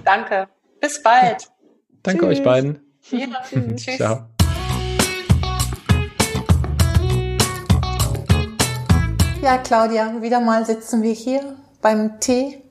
[0.03, 0.47] Danke.
[0.79, 1.51] Bis bald.
[2.01, 2.39] Danke Tschüss.
[2.39, 2.79] euch beiden.
[3.11, 3.97] Ja, tschüss.
[3.97, 4.27] Ciao.
[9.43, 12.63] Ja, Claudia, wieder mal sitzen wir hier beim Tee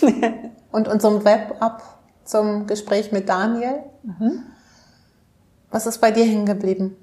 [0.72, 1.82] und unserem Web-Up
[2.24, 3.82] zum Gespräch mit Daniel.
[4.02, 4.44] Mhm.
[5.70, 6.96] Was ist bei dir hängen geblieben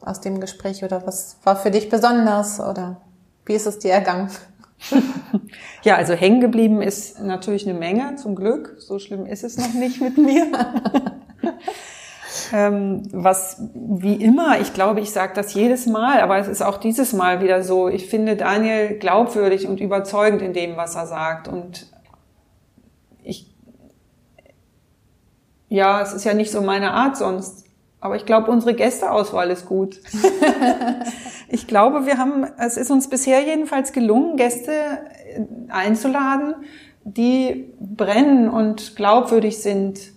[0.00, 3.00] aus dem Gespräch oder was war für dich besonders oder
[3.44, 4.30] wie ist es dir ergangen?
[5.82, 8.76] ja, also hängen geblieben ist natürlich eine Menge, zum Glück.
[8.78, 10.46] So schlimm ist es noch nicht mit mir.
[12.52, 16.78] ähm, was wie immer, ich glaube, ich sage das jedes Mal, aber es ist auch
[16.78, 17.88] dieses Mal wieder so.
[17.88, 21.48] Ich finde Daniel glaubwürdig und überzeugend in dem, was er sagt.
[21.48, 21.86] Und
[23.22, 23.54] ich,
[25.68, 27.64] ja, es ist ja nicht so meine Art sonst.
[28.00, 30.00] Aber ich glaube, unsere Gästeauswahl ist gut.
[31.48, 34.72] ich glaube, wir haben, es ist uns bisher jedenfalls gelungen, Gäste
[35.68, 36.54] einzuladen,
[37.04, 40.15] die brennen und glaubwürdig sind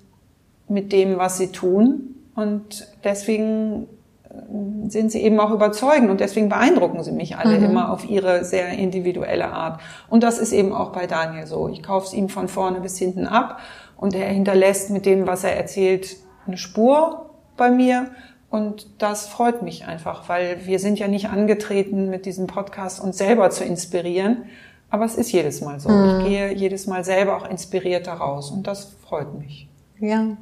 [0.70, 2.16] mit dem, was sie tun.
[2.36, 3.88] Und deswegen
[4.30, 7.66] äh, sind sie eben auch überzeugend und deswegen beeindrucken sie mich alle mhm.
[7.66, 9.82] immer auf ihre sehr individuelle Art.
[10.10, 11.68] Und das ist eben auch bei Daniel so.
[11.68, 13.60] Ich kaufe es ihm von vorne bis hinten ab
[13.98, 16.16] und er hinterlässt mit dem, was er erzählt,
[16.48, 18.12] eine Spur bei mir.
[18.50, 23.18] Und das freut mich einfach, weil wir sind ja nicht angetreten mit diesem Podcast uns
[23.18, 24.46] selber zu inspirieren.
[24.90, 25.90] Aber es ist jedes Mal so.
[25.90, 26.22] Mhm.
[26.22, 29.68] Ich gehe jedes Mal selber auch inspiriert daraus und das freut mich.
[30.00, 30.38] Ja.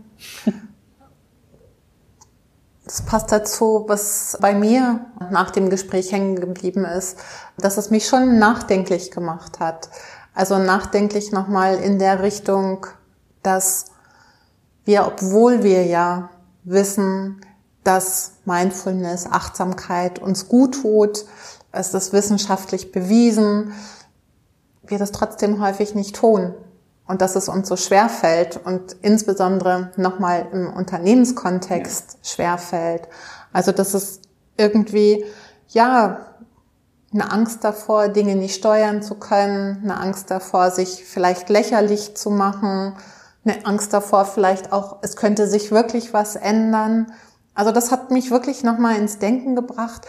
[2.87, 7.17] Das passt dazu, was bei mir nach dem Gespräch hängen geblieben ist,
[7.57, 9.89] dass es mich schon nachdenklich gemacht hat.
[10.33, 12.87] Also nachdenklich nochmal in der Richtung,
[13.43, 13.87] dass
[14.85, 16.29] wir, obwohl wir ja
[16.63, 17.41] wissen,
[17.83, 21.25] dass Mindfulness, Achtsamkeit uns gut tut,
[21.73, 23.73] es ist wissenschaftlich bewiesen,
[24.83, 26.53] wir das trotzdem häufig nicht tun
[27.07, 32.29] und dass es uns so schwer fällt und insbesondere nochmal im Unternehmenskontext ja.
[32.29, 33.07] schwer fällt.
[33.53, 34.21] Also dass es
[34.57, 35.25] irgendwie,
[35.69, 36.19] ja,
[37.13, 42.29] eine Angst davor, Dinge nicht steuern zu können, eine Angst davor, sich vielleicht lächerlich zu
[42.29, 42.95] machen,
[43.45, 47.13] eine Angst davor vielleicht auch, es könnte sich wirklich was ändern.
[47.53, 50.05] Also das hat mich wirklich nochmal ins Denken gebracht.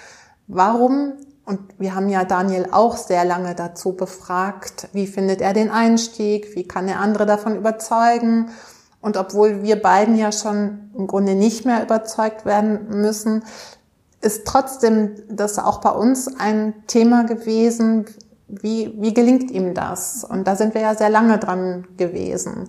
[0.49, 1.13] Warum
[1.49, 6.55] und wir haben ja Daniel auch sehr lange dazu befragt, wie findet er den Einstieg,
[6.55, 8.51] wie kann er andere davon überzeugen.
[9.01, 13.45] Und obwohl wir beiden ja schon im Grunde nicht mehr überzeugt werden müssen,
[14.21, 18.05] ist trotzdem das auch bei uns ein Thema gewesen,
[18.47, 20.25] wie, wie gelingt ihm das?
[20.25, 22.69] Und da sind wir ja sehr lange dran gewesen.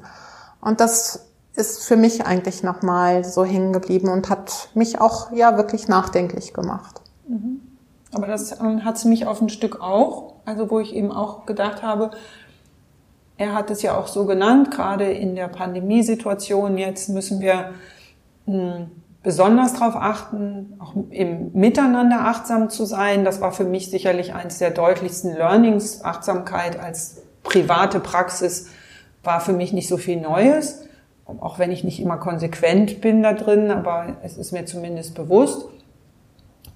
[0.61, 5.57] Und das ist für mich eigentlich nochmal so hängen geblieben und hat mich auch ja
[5.57, 7.01] wirklich nachdenklich gemacht.
[7.27, 7.59] Mhm.
[8.11, 11.45] Aber das ähm, hat es mich auf ein Stück auch, also wo ich eben auch
[11.45, 12.11] gedacht habe,
[13.37, 17.71] er hat es ja auch so genannt, gerade in der Pandemiesituation jetzt müssen wir
[18.45, 18.87] hm,
[19.23, 23.23] besonders darauf achten, auch im Miteinander achtsam zu sein.
[23.23, 26.03] Das war für mich sicherlich eines der deutlichsten Learnings.
[26.03, 28.67] Achtsamkeit als private Praxis
[29.23, 30.85] war für mich nicht so viel Neues,
[31.25, 35.65] auch wenn ich nicht immer konsequent bin da drin, aber es ist mir zumindest bewusst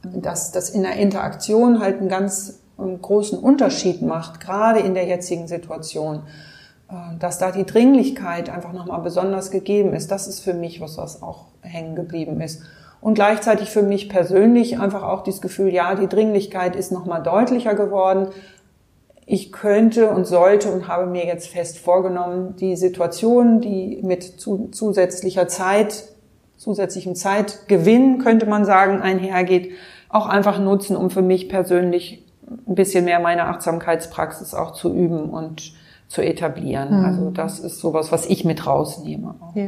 [0.03, 5.47] dass das in der Interaktion halt einen ganz großen Unterschied macht, gerade in der jetzigen
[5.47, 6.23] Situation.
[6.93, 10.97] Äh, dass da die Dringlichkeit einfach nochmal besonders gegeben ist, das ist für mich was,
[10.97, 12.61] was auch hängen geblieben ist.
[13.01, 17.75] Und gleichzeitig für mich persönlich einfach auch dieses Gefühl, ja, die Dringlichkeit ist nochmal deutlicher
[17.75, 18.27] geworden.
[19.25, 25.49] Ich könnte und sollte und habe mir jetzt fest vorgenommen, die Situation, die mit zusätzlicher
[25.49, 26.05] Zeit,
[26.55, 29.71] zusätzlichem Zeitgewinn, könnte man sagen, einhergeht,
[30.13, 32.23] auch einfach nutzen, um für mich persönlich
[32.67, 35.73] ein bisschen mehr meine Achtsamkeitspraxis auch zu üben und
[36.07, 36.99] zu etablieren.
[36.99, 37.05] Mhm.
[37.05, 39.35] Also das ist sowas, was ich mit rausnehme.
[39.55, 39.67] Ja,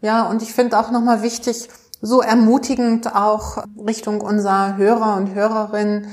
[0.00, 1.68] ja und ich finde auch nochmal wichtig,
[2.00, 6.06] so ermutigend auch Richtung unserer Hörer und Hörerinnen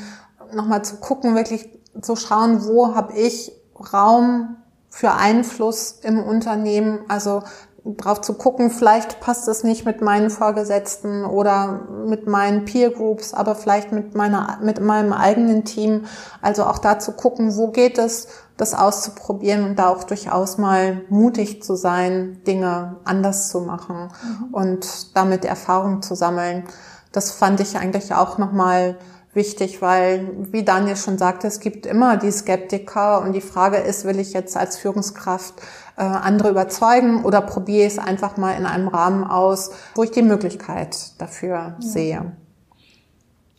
[0.54, 1.70] nochmal zu gucken, wirklich
[2.02, 3.54] zu schauen, wo habe ich
[3.94, 4.58] Raum
[4.90, 7.00] für Einfluss im Unternehmen.
[7.08, 7.44] Also
[7.86, 13.34] drauf zu gucken, vielleicht passt es nicht mit meinen Vorgesetzten oder mit meinen Peer Groups,
[13.34, 16.06] aber vielleicht mit meiner, mit meinem eigenen Team.
[16.42, 21.02] Also auch da zu gucken, wo geht es, das auszuprobieren und da auch durchaus mal
[21.10, 24.54] mutig zu sein, Dinge anders zu machen mhm.
[24.54, 26.64] und damit Erfahrung zu sammeln.
[27.12, 28.98] Das fand ich eigentlich auch nochmal
[29.34, 34.06] wichtig, weil, wie Daniel schon sagte, es gibt immer die Skeptiker und die Frage ist,
[34.06, 35.56] will ich jetzt als Führungskraft
[35.96, 40.22] äh, andere überzeugen oder probiere es einfach mal in einem Rahmen aus, wo ich die
[40.22, 42.34] Möglichkeit dafür sehe.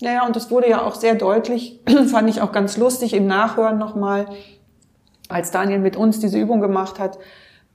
[0.00, 1.80] Naja, und das wurde ja auch sehr deutlich,
[2.10, 4.26] fand ich auch ganz lustig im Nachhören nochmal,
[5.28, 7.18] als Daniel mit uns diese Übung gemacht hat,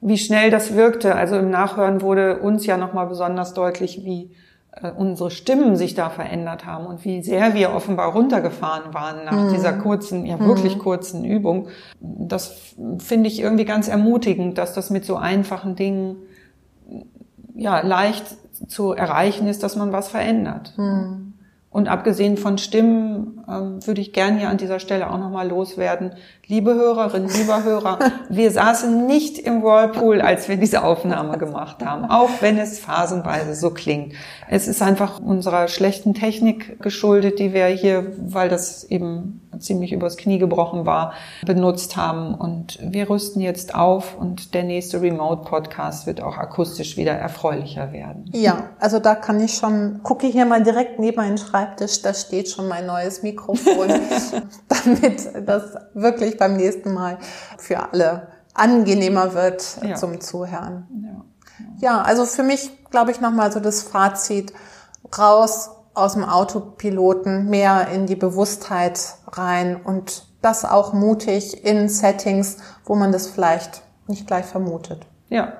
[0.01, 1.15] wie schnell das wirkte.
[1.15, 4.35] Also im Nachhören wurde uns ja nochmal besonders deutlich, wie
[4.97, 9.53] unsere Stimmen sich da verändert haben und wie sehr wir offenbar runtergefahren waren nach mhm.
[9.53, 10.79] dieser kurzen, ja wirklich mhm.
[10.79, 11.67] kurzen Übung.
[11.99, 16.17] Das finde ich irgendwie ganz ermutigend, dass das mit so einfachen Dingen
[17.55, 18.25] ja leicht
[18.67, 20.73] zu erreichen ist, dass man was verändert.
[20.77, 21.33] Mhm.
[21.71, 26.11] Und abgesehen von Stimmen ähm, würde ich gern hier an dieser Stelle auch nochmal loswerden.
[26.45, 32.05] Liebe Hörerinnen, lieber Hörer, wir saßen nicht im Whirlpool, als wir diese Aufnahme gemacht haben,
[32.05, 34.13] auch wenn es phasenweise so klingt.
[34.47, 40.17] Es ist einfach unserer schlechten Technik geschuldet, die wir hier, weil das eben ziemlich übers
[40.17, 41.13] Knie gebrochen war,
[41.45, 42.35] benutzt haben.
[42.35, 48.25] Und wir rüsten jetzt auf und der nächste Remote-Podcast wird auch akustisch wieder erfreulicher werden.
[48.33, 52.49] Ja, also da kann ich schon, gucke hier mal direkt neben meinen Schreibtisch, da steht
[52.49, 53.87] schon mein neues Mikrofon,
[54.67, 57.17] damit das wirklich beim nächsten Mal
[57.57, 59.95] für alle angenehmer wird ja.
[59.95, 60.87] zum Zuhören.
[61.79, 61.91] Ja.
[61.91, 64.53] ja, also für mich, glaube ich, nochmal so das Fazit
[65.17, 72.57] raus aus dem Autopiloten, mehr in die Bewusstheit rein und das auch mutig in Settings,
[72.85, 75.05] wo man das vielleicht nicht gleich vermutet.
[75.29, 75.53] Ja,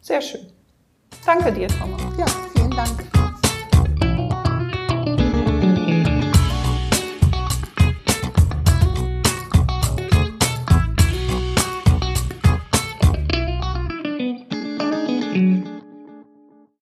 [0.00, 0.52] sehr schön.
[1.24, 2.02] Danke dir, Thomas.
[2.18, 3.23] Ja, vielen Dank.